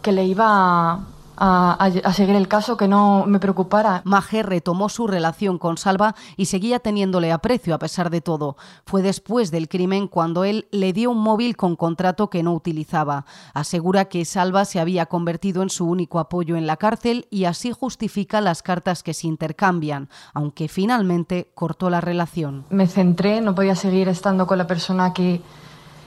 que 0.02 0.12
le 0.12 0.24
iba 0.24 1.00
a 1.40 1.70
a, 1.80 2.12
seguir 2.12 2.36
el 2.36 2.48
caso, 2.48 2.76
que 2.76 2.88
no 2.88 3.24
me 3.26 3.40
preocupara. 3.40 4.02
Maje 4.04 4.42
retomó 4.42 4.88
su 4.88 5.06
relación 5.06 5.58
con 5.58 5.76
Salva 5.76 6.14
y 6.36 6.46
seguía 6.46 6.78
teniéndole 6.78 7.32
aprecio 7.32 7.74
a 7.74 7.78
pesar 7.78 8.10
de 8.10 8.20
todo. 8.20 8.56
Fue 8.84 9.02
después 9.02 9.50
del 9.50 9.68
crimen 9.68 10.08
cuando 10.08 10.44
él 10.44 10.68
le 10.70 10.92
dio 10.92 11.10
un 11.10 11.18
móvil 11.18 11.56
con 11.56 11.76
contrato 11.76 12.30
que 12.30 12.42
no 12.42 12.52
utilizaba. 12.52 13.24
Asegura 13.54 14.06
que 14.06 14.24
Salva 14.24 14.64
se 14.64 14.80
había 14.80 15.06
convertido 15.06 15.62
en 15.62 15.70
su 15.70 15.86
único 15.86 16.18
apoyo 16.18 16.56
en 16.56 16.66
la 16.66 16.76
cárcel 16.76 17.26
y 17.30 17.44
así 17.44 17.72
justifica 17.72 18.40
las 18.40 18.62
cartas 18.62 19.02
que 19.02 19.14
se 19.14 19.26
intercambian, 19.26 20.08
aunque 20.34 20.68
finalmente 20.68 21.50
cortó 21.54 21.90
la 21.90 22.00
relación. 22.00 22.66
Me 22.70 22.86
centré, 22.86 23.40
no 23.40 23.54
podía 23.54 23.74
seguir 23.74 24.08
estando 24.08 24.46
con 24.46 24.58
la 24.58 24.66
persona 24.66 25.12
que 25.12 25.40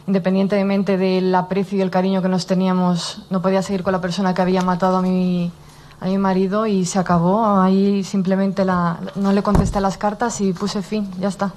independientemente 0.08 0.98
del 0.98 1.34
aprecio 1.34 1.78
y 1.78 1.82
el 1.82 1.90
cariño 1.90 2.22
que 2.22 2.30
nos 2.30 2.46
teníamos, 2.46 3.24
no 3.30 3.42
podía 3.42 3.62
seguir 3.62 3.84
con 3.84 3.94
la 3.94 4.02
persona 4.02 4.34
que 4.34 4.42
había 4.42 4.62
matado 4.62 4.98
a 4.98 5.02
mi, 5.02 5.52
a 6.00 6.06
mi 6.06 6.18
marido 6.18 6.68
y 6.68 6.86
se 6.86 7.00
acabó. 7.00 7.46
Ahí 7.46 8.04
simplemente 8.04 8.66
la, 8.66 9.00
no 9.16 9.32
le 9.32 9.44
contesté 9.44 9.80
las 9.80 9.98
cartas 9.98 10.42
y 10.42 10.54
puse 10.54 10.82
fin, 10.82 11.10
ya 11.20 11.30
está. 11.30 11.54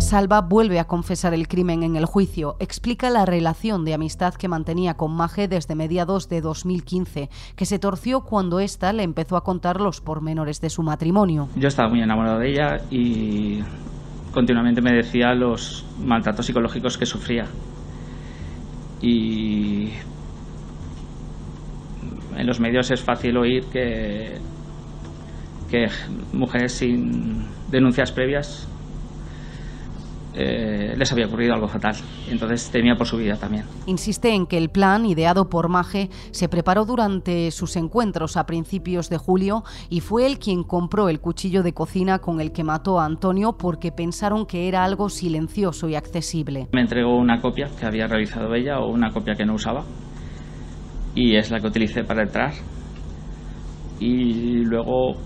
Salva 0.00 0.40
vuelve 0.40 0.80
a 0.80 0.86
confesar 0.86 1.34
el 1.34 1.46
crimen 1.46 1.82
en 1.82 1.94
el 1.94 2.06
juicio. 2.06 2.56
Explica 2.58 3.10
la 3.10 3.26
relación 3.26 3.84
de 3.84 3.94
amistad 3.94 4.34
que 4.34 4.48
mantenía 4.48 4.94
con 4.94 5.14
Maje 5.14 5.46
desde 5.46 5.74
mediados 5.74 6.28
de 6.28 6.40
2015, 6.40 7.28
que 7.54 7.66
se 7.66 7.78
torció 7.78 8.22
cuando 8.22 8.60
ésta 8.60 8.92
le 8.92 9.02
empezó 9.02 9.36
a 9.36 9.44
contar 9.44 9.80
los 9.80 10.00
pormenores 10.00 10.60
de 10.60 10.70
su 10.70 10.82
matrimonio. 10.82 11.48
Yo 11.54 11.68
estaba 11.68 11.90
muy 11.90 12.00
enamorado 12.00 12.38
de 12.38 12.50
ella 12.50 12.80
y 12.90 13.60
continuamente 14.32 14.80
me 14.80 14.92
decía 14.92 15.34
los 15.34 15.84
maltratos 16.02 16.46
psicológicos 16.46 16.96
que 16.96 17.04
sufría. 17.06 17.46
Y 19.02 19.90
en 22.36 22.46
los 22.46 22.58
medios 22.58 22.90
es 22.90 23.02
fácil 23.02 23.36
oír 23.36 23.64
que, 23.66 24.38
que 25.70 25.88
mujeres 26.32 26.72
sin 26.72 27.44
denuncias 27.70 28.10
previas 28.12 28.66
eh, 30.34 30.94
les 30.96 31.10
había 31.12 31.26
ocurrido 31.26 31.54
algo 31.54 31.68
fatal. 31.68 31.96
Entonces 32.30 32.70
temía 32.70 32.94
por 32.94 33.06
su 33.06 33.16
vida 33.16 33.36
también. 33.36 33.64
Insiste 33.86 34.32
en 34.32 34.46
que 34.46 34.58
el 34.58 34.68
plan 34.68 35.04
ideado 35.06 35.48
por 35.48 35.68
Maje 35.68 36.08
se 36.30 36.48
preparó 36.48 36.84
durante 36.84 37.50
sus 37.50 37.76
encuentros 37.76 38.36
a 38.36 38.46
principios 38.46 39.08
de 39.08 39.18
julio 39.18 39.64
y 39.88 40.00
fue 40.00 40.26
él 40.26 40.38
quien 40.38 40.62
compró 40.62 41.08
el 41.08 41.20
cuchillo 41.20 41.62
de 41.62 41.72
cocina 41.72 42.18
con 42.18 42.40
el 42.40 42.52
que 42.52 42.64
mató 42.64 43.00
a 43.00 43.04
Antonio 43.04 43.56
porque 43.58 43.92
pensaron 43.92 44.46
que 44.46 44.68
era 44.68 44.84
algo 44.84 45.08
silencioso 45.08 45.88
y 45.88 45.94
accesible. 45.94 46.68
Me 46.72 46.80
entregó 46.80 47.16
una 47.16 47.40
copia 47.40 47.68
que 47.78 47.86
había 47.86 48.06
realizado 48.06 48.54
ella 48.54 48.78
o 48.78 48.90
una 48.90 49.10
copia 49.10 49.34
que 49.34 49.44
no 49.44 49.54
usaba 49.54 49.84
y 51.14 51.36
es 51.36 51.50
la 51.50 51.60
que 51.60 51.66
utilicé 51.66 52.04
para 52.04 52.22
entrar. 52.22 52.52
Y 53.98 54.64
luego 54.64 55.16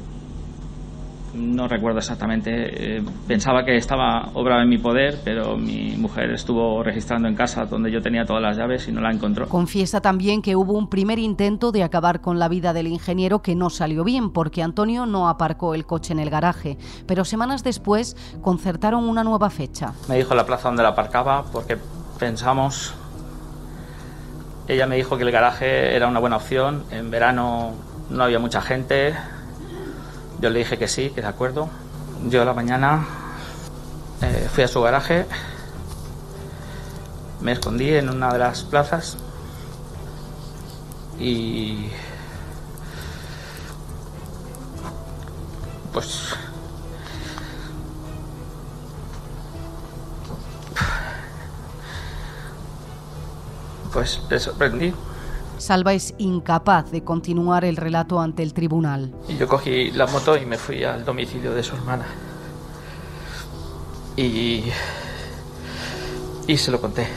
no 1.35 1.69
recuerdo 1.69 1.99
exactamente. 1.99 2.97
Eh, 2.97 3.03
pensaba 3.27 3.65
que 3.65 3.77
estaba 3.77 4.31
obraba 4.35 4.63
en 4.63 4.69
mi 4.69 4.79
poder, 4.79 5.21
pero 5.25 5.57
mi 5.57 5.97
mujer 5.97 6.31
estuvo 6.31 6.83
registrando 6.83 7.29
en 7.29 7.35
casa 7.35 7.65
donde 7.65 7.91
yo 7.91 8.01
tenía 8.01 8.25
todas 8.25 8.43
las 8.43 8.57
llaves 8.57 8.89
y 8.89 8.93
no 8.93 9.01
la 9.01 9.11
encontró. 9.11 9.49
Confiesa 9.49 10.01
también 10.01 10.43
que 10.43 10.57
hubo 10.57 10.73
un 10.73 10.89
primer 10.89 11.19
intento 11.19 11.73
de 11.73 11.83
acabar 11.83 12.21
con 12.21 12.39
la 12.39 12.49
vida 12.49 12.73
del 12.73 12.87
ingeniero 12.87 13.43
que 13.43 13.55
no 13.55 13.71
salió 13.71 14.05
bien 14.05 14.31
porque 14.31 14.63
Antonio 14.63 15.07
no 15.07 15.29
aparcó 15.29 15.75
el 15.75 15.87
coche 15.87 16.13
en 16.13 16.21
el 16.21 16.31
garaje, 16.31 16.79
pero 17.07 17.25
semanas 17.25 17.65
después 17.65 18.17
concertaron 18.41 19.09
una 19.09 19.25
nueva 19.25 19.51
fecha. 19.51 19.93
Me 20.09 20.17
dijo 20.17 20.35
la 20.35 20.47
plaza 20.47 20.69
donde 20.69 20.83
la 20.83 20.91
aparcaba 20.91 21.45
porque 21.53 21.77
pensamos 22.19 22.95
ella 24.67 24.87
me 24.87 24.97
dijo 24.97 25.17
que 25.17 25.25
el 25.25 25.31
garaje 25.31 25.95
era 25.95 26.09
una 26.09 26.21
buena 26.21 26.37
opción, 26.37 26.85
en 26.91 27.11
verano 27.11 27.73
no 28.09 28.25
había 28.25 28.39
mucha 28.39 28.63
gente, 28.63 29.15
yo 30.45 30.51
le 30.51 30.59
dije 30.59 30.77
que 30.77 30.89
sí, 30.89 31.09
que 31.09 31.23
de 31.23 31.27
acuerdo. 31.27 31.71
Yo 32.29 32.43
a 32.43 32.45
la 32.45 32.53
mañana 32.53 33.07
eh, 34.21 34.47
fui 34.53 34.63
a 34.63 34.69
su 34.69 34.83
garaje, 34.83 35.25
me 37.41 37.53
escondí 37.53 37.95
en 37.95 38.11
una 38.11 38.31
de 38.31 38.41
las 38.41 38.63
plazas 38.63 39.17
y 41.19 41.89
pues 45.95 46.35
pues 53.95 54.21
me 54.29 54.39
sorprendí 54.39 54.93
Salva 55.65 55.95
es 55.95 56.13
incapaz 56.19 56.91
de 56.91 57.05
continuar 57.05 57.65
el 57.65 57.77
relato 57.77 58.21
ante 58.21 58.43
el 58.43 58.53
tribunal. 58.53 59.15
Yo 59.39 59.49
cogí 59.49 59.91
la 59.93 60.07
moto 60.07 60.37
y 60.37 60.45
me 60.45 60.59
fui 60.59 60.85
al 60.85 61.07
domicilio 61.07 61.55
de 61.55 61.63
su 61.63 61.75
hermana. 61.75 62.05
Y. 64.15 64.65
y 66.47 66.57
se 66.59 66.71
lo 66.71 66.79
conté. 66.83 67.09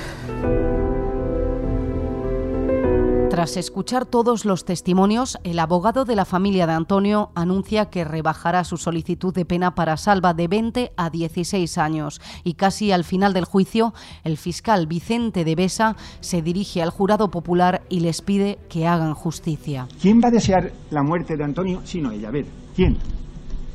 Tras 3.48 3.56
escuchar 3.56 4.06
todos 4.06 4.44
los 4.44 4.66
testimonios, 4.66 5.38
el 5.46 5.60
abogado 5.60 6.04
de 6.04 6.18
la 6.18 6.26
familia 6.26 6.68
de 6.68 6.74
Antonio 6.74 7.32
anuncia 7.34 7.86
que 7.86 8.04
rebajará 8.04 8.66
su 8.66 8.76
solicitud 8.76 9.34
de 9.34 9.46
pena 9.46 9.74
para 9.74 9.96
Salva 9.96 10.34
de 10.34 10.50
20 10.50 10.92
a 10.98 11.10
16 11.10 11.78
años 11.78 12.20
y 12.44 12.56
casi 12.56 12.92
al 12.92 13.06
final 13.06 13.32
del 13.32 13.46
juicio, 13.46 13.94
el 14.26 14.36
fiscal 14.36 14.86
Vicente 14.86 15.46
de 15.46 15.56
Besa 15.56 15.96
se 16.20 16.42
dirige 16.42 16.82
al 16.82 16.90
jurado 16.90 17.32
popular 17.32 17.84
y 17.88 18.02
les 18.02 18.22
pide 18.22 18.60
que 18.68 18.86
hagan 18.86 19.14
justicia. 19.14 19.88
¿Quién 20.02 20.20
va 20.22 20.28
a 20.28 20.32
desear 20.32 20.74
la 20.92 21.02
muerte 21.02 21.38
de 21.38 21.46
Antonio 21.46 21.80
sino 21.86 22.12
ella? 22.12 22.28
A 22.28 22.32
ver, 22.32 22.48
¿quién? 22.76 22.98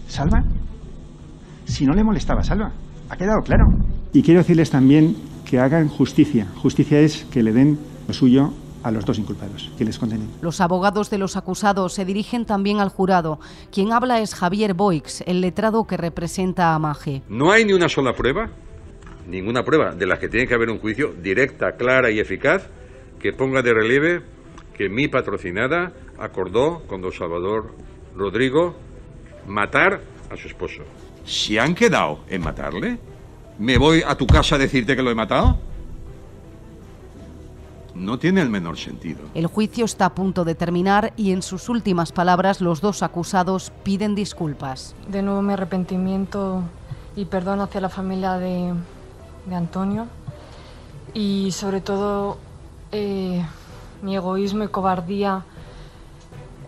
¿Salva? 0.06 0.44
Si 1.64 1.86
no 1.86 1.94
le 1.94 2.04
molestaba 2.04 2.44
Salva, 2.44 2.72
ha 3.08 3.16
quedado 3.16 3.40
claro. 3.40 3.64
Y 4.12 4.22
quiero 4.22 4.40
decirles 4.40 4.68
también 4.68 5.16
que 5.46 5.60
hagan 5.60 5.88
justicia. 5.88 6.48
Justicia 6.60 7.00
es 7.00 7.24
que 7.30 7.42
le 7.42 7.54
den 7.54 7.78
lo 8.06 8.12
suyo 8.12 8.52
a 8.82 8.90
los 8.90 9.04
dos 9.04 9.18
inculpados, 9.18 9.70
que 9.78 9.84
les 9.84 9.98
condenen. 9.98 10.30
Los 10.40 10.60
abogados 10.60 11.10
de 11.10 11.18
los 11.18 11.36
acusados 11.36 11.94
se 11.94 12.04
dirigen 12.04 12.44
también 12.44 12.80
al 12.80 12.88
jurado. 12.88 13.38
Quien 13.70 13.92
habla 13.92 14.20
es 14.20 14.34
Javier 14.34 14.74
Boix, 14.74 15.22
el 15.26 15.40
letrado 15.40 15.84
que 15.86 15.96
representa 15.96 16.74
a 16.74 16.78
Maje. 16.78 17.22
¿No 17.28 17.52
hay 17.52 17.64
ni 17.64 17.72
una 17.72 17.88
sola 17.88 18.14
prueba? 18.14 18.50
ninguna 19.26 19.64
prueba 19.64 19.94
de 19.94 20.06
las 20.06 20.18
que 20.18 20.28
tiene 20.28 20.46
que 20.46 20.54
haber 20.54 20.70
un 20.70 20.78
juicio 20.78 21.14
directa, 21.22 21.72
clara 21.72 22.10
y 22.10 22.20
eficaz 22.20 22.68
que 23.20 23.32
ponga 23.32 23.62
de 23.62 23.72
relieve 23.72 24.22
que 24.76 24.88
mi 24.88 25.08
patrocinada 25.08 25.92
acordó 26.18 26.82
con 26.86 27.02
don 27.02 27.12
Salvador 27.12 27.74
Rodrigo 28.16 28.74
matar 29.46 30.00
a 30.30 30.36
su 30.36 30.48
esposo. 30.48 30.82
¿Si 31.24 31.58
han 31.58 31.74
quedado 31.74 32.20
en 32.28 32.42
matarle? 32.42 32.98
¿Me 33.58 33.78
voy 33.78 34.02
a 34.04 34.16
tu 34.16 34.26
casa 34.26 34.56
a 34.56 34.58
decirte 34.58 34.96
que 34.96 35.02
lo 35.02 35.10
he 35.10 35.14
matado? 35.14 35.58
No 37.94 38.18
tiene 38.18 38.40
el 38.40 38.48
menor 38.48 38.78
sentido. 38.78 39.20
El 39.34 39.46
juicio 39.46 39.84
está 39.84 40.06
a 40.06 40.14
punto 40.14 40.44
de 40.44 40.54
terminar 40.54 41.12
y 41.16 41.32
en 41.32 41.42
sus 41.42 41.68
últimas 41.68 42.12
palabras 42.12 42.60
los 42.60 42.80
dos 42.80 43.02
acusados 43.02 43.72
piden 43.82 44.14
disculpas. 44.14 44.94
De 45.08 45.22
nuevo 45.22 45.42
mi 45.42 45.52
arrepentimiento 45.52 46.62
y 47.16 47.26
perdón 47.26 47.60
hacia 47.60 47.80
la 47.80 47.90
familia 47.90 48.34
de, 48.34 48.72
de 49.46 49.54
Antonio 49.54 50.06
y 51.14 51.50
sobre 51.52 51.80
todo 51.80 52.38
eh, 52.90 53.44
mi 54.02 54.16
egoísmo 54.16 54.64
y 54.64 54.68
cobardía 54.68 55.44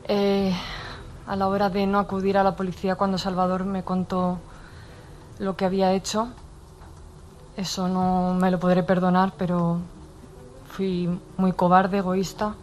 eh, 0.07 0.55
a 1.27 1.37
la 1.37 1.49
hora 1.49 1.71
de 1.71 1.87
no 1.87 1.99
acudir 1.99 2.37
a 2.37 2.45
la 2.45 2.57
policía 2.57 2.97
cuando 2.97 3.19
Salvador 3.19 3.65
me 3.65 3.83
contó 3.83 4.39
lo 5.39 5.57
que 5.57 5.65
había 5.65 5.93
hecho. 5.93 6.29
Eso 7.57 7.89
no 7.89 8.35
me 8.35 8.51
lo 8.51 8.59
podré 8.59 8.83
perdonar, 8.83 9.33
pero 9.39 9.79
fui 10.75 11.09
muy 11.37 11.53
cobarde, 11.53 11.99
egoísta 11.99 12.57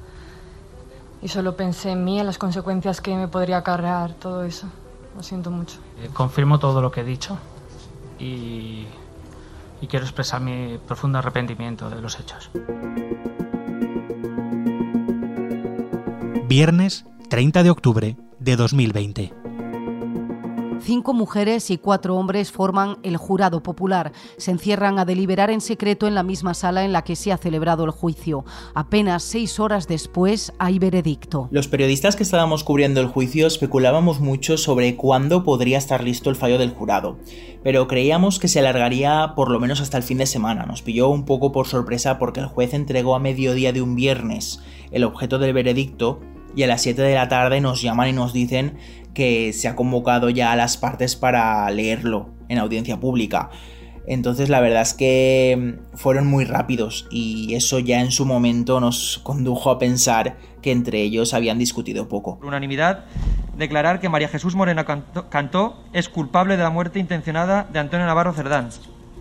y 1.21 1.29
solo 1.29 1.55
pensé 1.55 1.91
en 1.91 2.03
mí, 2.03 2.19
en 2.19 2.25
las 2.25 2.37
consecuencias 2.37 2.99
que 2.99 3.15
me 3.15 3.27
podría 3.27 3.57
acarrear 3.57 4.13
todo 4.13 4.43
eso. 4.43 4.67
Lo 5.15 5.23
siento 5.23 5.49
mucho. 5.49 5.79
Eh, 6.01 6.09
confirmo 6.13 6.59
todo 6.59 6.81
lo 6.81 6.91
que 6.91 7.01
he 7.01 7.03
dicho 7.03 7.37
y, 8.19 8.85
y 9.81 9.87
quiero 9.87 10.05
expresar 10.05 10.41
mi 10.41 10.77
profundo 10.85 11.19
arrepentimiento 11.19 11.89
de 11.89 12.01
los 12.01 12.19
hechos. 12.19 12.49
Viernes 16.47 17.05
30 17.29 17.63
de 17.63 17.69
octubre 17.69 18.17
de 18.39 18.55
2020. 18.57 19.33
Cinco 20.83 21.13
mujeres 21.13 21.69
y 21.69 21.77
cuatro 21.77 22.15
hombres 22.15 22.51
forman 22.51 22.97
el 23.03 23.15
jurado 23.15 23.61
popular. 23.61 24.13
Se 24.37 24.49
encierran 24.49 24.97
a 24.97 25.05
deliberar 25.05 25.51
en 25.51 25.61
secreto 25.61 26.07
en 26.07 26.15
la 26.15 26.23
misma 26.23 26.55
sala 26.55 26.83
en 26.83 26.91
la 26.91 27.03
que 27.03 27.15
se 27.15 27.31
ha 27.31 27.37
celebrado 27.37 27.85
el 27.85 27.91
juicio. 27.91 28.45
Apenas 28.73 29.21
seis 29.21 29.59
horas 29.59 29.87
después 29.87 30.53
hay 30.57 30.79
veredicto. 30.79 31.49
Los 31.51 31.67
periodistas 31.67 32.15
que 32.15 32.23
estábamos 32.23 32.63
cubriendo 32.63 32.99
el 32.99 33.07
juicio 33.07 33.45
especulábamos 33.45 34.21
mucho 34.21 34.57
sobre 34.57 34.95
cuándo 34.95 35.43
podría 35.43 35.77
estar 35.77 36.03
listo 36.03 36.31
el 36.31 36.35
fallo 36.35 36.57
del 36.57 36.71
jurado, 36.71 37.19
pero 37.63 37.87
creíamos 37.87 38.39
que 38.39 38.47
se 38.47 38.59
alargaría 38.59 39.33
por 39.35 39.51
lo 39.51 39.59
menos 39.59 39.81
hasta 39.81 39.97
el 39.97 40.03
fin 40.03 40.17
de 40.17 40.25
semana. 40.25 40.65
Nos 40.65 40.81
pilló 40.81 41.09
un 41.09 41.25
poco 41.25 41.51
por 41.51 41.67
sorpresa 41.67 42.17
porque 42.17 42.39
el 42.39 42.47
juez 42.47 42.73
entregó 42.73 43.13
a 43.13 43.19
mediodía 43.19 43.71
de 43.71 43.83
un 43.83 43.95
viernes 43.95 44.61
el 44.91 45.03
objeto 45.03 45.37
del 45.37 45.53
veredicto 45.53 46.19
y 46.55 46.63
a 46.63 46.67
las 46.67 46.81
7 46.81 47.01
de 47.01 47.15
la 47.15 47.27
tarde 47.27 47.61
nos 47.61 47.81
llaman 47.81 48.09
y 48.09 48.13
nos 48.13 48.33
dicen 48.33 48.77
que 49.13 49.53
se 49.53 49.67
ha 49.67 49.75
convocado 49.75 50.29
ya 50.29 50.51
a 50.51 50.55
las 50.55 50.77
partes 50.77 51.15
para 51.15 51.69
leerlo 51.71 52.29
en 52.49 52.57
audiencia 52.57 52.99
pública. 52.99 53.49
Entonces 54.07 54.49
la 54.49 54.59
verdad 54.59 54.81
es 54.81 54.93
que 54.93 55.79
fueron 55.93 56.27
muy 56.27 56.43
rápidos 56.43 57.07
y 57.11 57.53
eso 57.53 57.79
ya 57.79 58.01
en 58.01 58.11
su 58.11 58.25
momento 58.25 58.79
nos 58.79 59.19
condujo 59.23 59.69
a 59.69 59.79
pensar 59.79 60.37
que 60.61 60.71
entre 60.71 61.01
ellos 61.01 61.33
habían 61.33 61.59
discutido 61.59 62.07
poco. 62.07 62.37
Por 62.37 62.47
unanimidad, 62.47 63.05
declarar 63.57 63.99
que 63.99 64.09
María 64.09 64.27
Jesús 64.27 64.55
Moreno 64.55 64.85
Cantó 65.29 65.83
es 65.93 66.09
culpable 66.09 66.57
de 66.57 66.63
la 66.63 66.69
muerte 66.69 66.99
intencionada 66.99 67.67
de 67.71 67.79
Antonio 67.79 68.05
Navarro 68.05 68.33
Cerdán. 68.33 68.69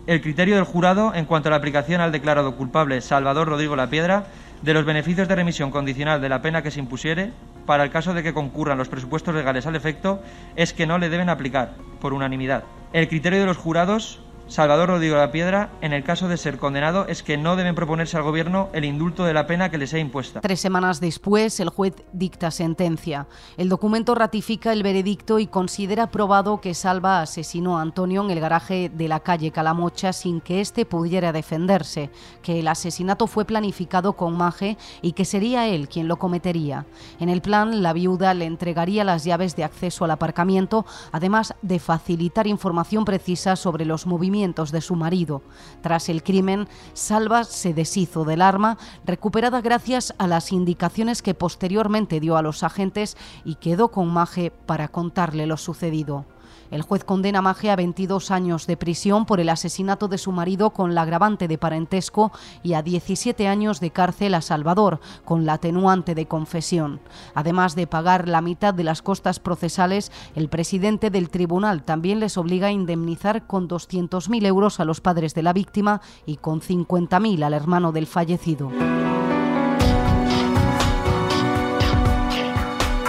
El 0.06 0.22
criterio 0.22 0.56
del 0.56 0.64
jurado 0.64 1.14
en 1.14 1.26
cuanto 1.26 1.48
a 1.48 1.50
la 1.50 1.56
aplicación 1.56 2.00
al 2.00 2.10
declarado 2.10 2.56
culpable 2.56 3.00
Salvador 3.02 3.48
Rodrigo 3.48 3.76
La 3.76 3.90
Piedra 3.90 4.26
de 4.62 4.74
los 4.74 4.84
beneficios 4.84 5.28
de 5.28 5.36
remisión 5.36 5.70
condicional 5.70 6.20
de 6.20 6.28
la 6.28 6.42
pena 6.42 6.62
que 6.62 6.70
se 6.70 6.80
impusiere, 6.80 7.32
para 7.66 7.84
el 7.84 7.90
caso 7.90 8.14
de 8.14 8.22
que 8.22 8.34
concurran 8.34 8.78
los 8.78 8.88
presupuestos 8.88 9.34
legales 9.34 9.66
al 9.66 9.76
efecto, 9.76 10.22
es 10.56 10.72
que 10.72 10.86
no 10.86 10.98
le 10.98 11.08
deben 11.08 11.28
aplicar, 11.28 11.74
por 12.00 12.12
unanimidad. 12.12 12.64
El 12.92 13.08
criterio 13.08 13.40
de 13.40 13.46
los 13.46 13.56
jurados 13.56 14.20
Salvador 14.50 14.88
Rodrigo 14.88 15.14
La 15.14 15.30
Piedra, 15.30 15.70
en 15.80 15.92
el 15.92 16.02
caso 16.02 16.26
de 16.26 16.36
ser 16.36 16.58
condenado, 16.58 17.06
es 17.06 17.22
que 17.22 17.36
no 17.36 17.54
deben 17.54 17.76
proponerse 17.76 18.16
al 18.16 18.24
Gobierno 18.24 18.68
el 18.72 18.84
indulto 18.84 19.24
de 19.24 19.32
la 19.32 19.46
pena 19.46 19.70
que 19.70 19.78
les 19.78 19.90
sea 19.90 20.00
impuesta. 20.00 20.40
Tres 20.40 20.58
semanas 20.58 20.98
después, 20.98 21.60
el 21.60 21.68
juez 21.68 21.94
dicta 22.12 22.50
sentencia. 22.50 23.28
El 23.56 23.68
documento 23.68 24.12
ratifica 24.16 24.72
el 24.72 24.82
veredicto 24.82 25.38
y 25.38 25.46
considera 25.46 26.10
probado 26.10 26.60
que 26.60 26.74
Salva 26.74 27.20
asesinó 27.20 27.78
a 27.78 27.82
Antonio 27.82 28.24
en 28.24 28.30
el 28.32 28.40
garaje 28.40 28.90
de 28.92 29.06
la 29.06 29.20
calle 29.20 29.52
Calamocha 29.52 30.12
sin 30.12 30.40
que 30.40 30.60
éste 30.60 30.84
pudiera 30.84 31.30
defenderse, 31.30 32.10
que 32.42 32.58
el 32.58 32.66
asesinato 32.66 33.28
fue 33.28 33.44
planificado 33.44 34.14
con 34.14 34.36
Maje 34.36 34.76
y 35.00 35.12
que 35.12 35.24
sería 35.24 35.68
él 35.68 35.88
quien 35.88 36.08
lo 36.08 36.18
cometería. 36.18 36.86
En 37.20 37.28
el 37.28 37.40
plan, 37.40 37.84
la 37.84 37.92
viuda 37.92 38.34
le 38.34 38.46
entregaría 38.46 39.04
las 39.04 39.22
llaves 39.22 39.54
de 39.54 39.62
acceso 39.62 40.04
al 40.04 40.10
aparcamiento, 40.10 40.84
además 41.12 41.54
de 41.62 41.78
facilitar 41.78 42.48
información 42.48 43.04
precisa 43.04 43.54
sobre 43.54 43.84
los 43.84 44.06
movimientos 44.06 44.39
de 44.40 44.80
su 44.80 44.96
marido. 44.96 45.42
Tras 45.82 46.08
el 46.08 46.22
crimen, 46.22 46.66
Salva 46.94 47.44
se 47.44 47.74
deshizo 47.74 48.24
del 48.24 48.40
arma, 48.40 48.78
recuperada 49.04 49.60
gracias 49.60 50.14
a 50.16 50.26
las 50.26 50.50
indicaciones 50.50 51.20
que 51.20 51.34
posteriormente 51.34 52.20
dio 52.20 52.38
a 52.38 52.42
los 52.42 52.62
agentes 52.62 53.18
y 53.44 53.56
quedó 53.56 53.90
con 53.90 54.08
Maje 54.08 54.50
para 54.50 54.88
contarle 54.88 55.46
lo 55.46 55.58
sucedido. 55.58 56.24
El 56.70 56.82
juez 56.82 57.04
condena 57.04 57.40
a 57.40 57.42
Maje 57.42 57.70
a 57.70 57.76
22 57.76 58.30
años 58.30 58.66
de 58.66 58.76
prisión 58.76 59.26
por 59.26 59.40
el 59.40 59.48
asesinato 59.48 60.08
de 60.08 60.18
su 60.18 60.32
marido 60.32 60.70
con 60.70 60.94
la 60.94 61.02
agravante 61.02 61.48
de 61.48 61.58
parentesco 61.58 62.32
y 62.62 62.74
a 62.74 62.82
17 62.82 63.48
años 63.48 63.80
de 63.80 63.90
cárcel 63.90 64.34
a 64.34 64.40
Salvador 64.40 65.00
con 65.24 65.46
la 65.46 65.54
atenuante 65.54 66.14
de 66.14 66.26
confesión. 66.26 67.00
Además 67.34 67.74
de 67.74 67.86
pagar 67.86 68.28
la 68.28 68.40
mitad 68.40 68.72
de 68.72 68.84
las 68.84 69.02
costas 69.02 69.40
procesales, 69.40 70.12
el 70.34 70.48
presidente 70.48 71.10
del 71.10 71.30
tribunal 71.30 71.82
también 71.82 72.20
les 72.20 72.36
obliga 72.36 72.68
a 72.68 72.72
indemnizar 72.72 73.46
con 73.46 73.68
200.000 73.68 74.46
euros 74.46 74.80
a 74.80 74.84
los 74.84 75.00
padres 75.00 75.34
de 75.34 75.42
la 75.42 75.52
víctima 75.52 76.00
y 76.26 76.36
con 76.36 76.60
50.000 76.60 77.42
al 77.42 77.54
hermano 77.54 77.92
del 77.92 78.06
fallecido. 78.06 78.70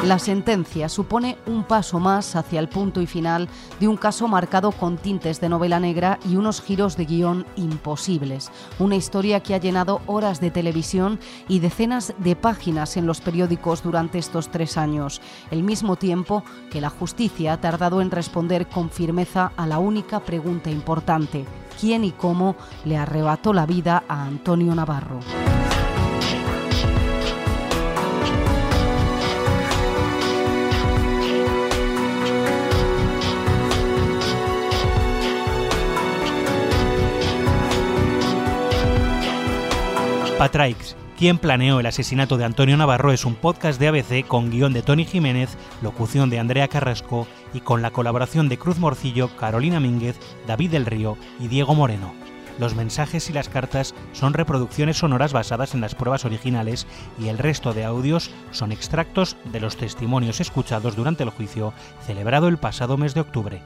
La 0.04 0.18
sentencia 0.18 0.90
supone 0.90 1.38
un 1.46 1.64
paso 1.64 2.00
más 2.00 2.36
hacia 2.36 2.60
el 2.60 2.68
punto 2.68 3.02
y 3.02 3.06
final 3.06 3.48
de 3.80 3.88
un 3.88 3.98
caso 3.98 4.28
marcado 4.28 4.72
con 4.72 4.98
tintes 4.98 5.40
de 5.40 5.48
novela 5.48 5.80
negra 5.80 6.18
y 6.28 6.38
unos 6.38 6.60
giros 6.60 6.98
de 6.98 7.06
guion 7.06 7.46
imposibles. 7.56 8.52
Una 8.80 8.96
historia 8.96 9.42
que 9.42 9.54
ha 9.54 9.60
llenado 9.60 10.02
horas 10.08 10.42
de 10.42 10.50
televisión 10.50 11.20
y 11.48 11.60
decenas 11.60 12.16
de 12.18 12.36
páginas 12.36 12.98
en 12.98 13.06
los 13.06 13.22
periódicos 13.22 13.84
durante 13.84 14.18
estos 14.18 14.50
tres 14.50 14.76
años, 14.76 15.22
el 15.52 15.62
mismo 15.62 15.96
tiempo 15.98 16.44
que 16.72 16.82
la 16.82 16.90
justicia 16.90 17.54
ha 17.54 17.62
tardado 17.62 18.02
en 18.02 18.10
responder 18.10 18.68
con 18.68 18.90
firmeza 18.90 19.52
a 19.56 19.68
la 19.68 19.78
única 19.78 20.22
pregunta 20.22 20.72
importante, 20.72 21.46
¿quién 21.80 22.06
y 22.06 22.12
cómo 22.12 22.56
le 22.86 22.98
arrebató 22.98 23.54
la 23.54 23.68
vida 23.68 24.04
a 24.08 24.24
Antonio 24.24 24.74
Navarro? 24.74 25.20
Patraix, 40.42 40.96
quien 41.20 41.38
planeó 41.38 41.80
el 41.80 41.86
asesinato 41.86 42.36
de 42.36 42.46
Antonio 42.46 42.76
Navarro 42.76 43.12
es 43.12 43.26
un 43.26 43.36
podcast 43.36 43.80
de 43.80 43.90
ABC 43.90 44.26
con 44.26 44.50
guion 44.50 44.74
de 44.74 44.82
Tony 44.82 45.06
Jiménez, 45.06 45.56
locución 45.84 46.32
de 46.32 46.40
Andrea 46.40 46.68
Carrasco 46.68 47.28
y 47.54 47.60
con 47.60 47.84
la 47.84 47.92
colaboración 47.92 48.50
de 48.50 48.58
Cruz 48.58 48.80
Morcillo, 48.80 49.30
Carolina 49.38 49.80
Mínguez, 49.80 50.18
David 50.48 50.72
del 50.72 50.88
Río 50.88 51.16
y 51.40 51.48
Diego 51.48 51.76
Moreno. 51.76 52.16
Los 52.58 52.74
mensajes 52.74 53.30
y 53.30 53.34
las 53.34 53.50
cartas 53.50 53.94
son 54.14 54.34
reproducciones 54.34 54.98
sonoras 54.98 55.32
basadas 55.32 55.76
en 55.76 55.82
las 55.82 55.94
pruebas 55.94 56.26
originales 56.26 56.88
y 57.20 57.28
el 57.28 57.38
resto 57.38 57.76
de 57.76 57.86
audios 57.86 58.32
son 58.50 58.72
extractos 58.72 59.38
de 59.54 59.60
los 59.60 59.78
testimonios 59.78 60.40
escuchados 60.40 60.96
durante 60.96 61.22
el 61.22 61.30
juicio 61.30 61.72
celebrado 62.08 62.48
el 62.48 62.58
pasado 62.58 62.98
mes 62.98 63.14
de 63.14 63.22
octubre. 63.22 63.62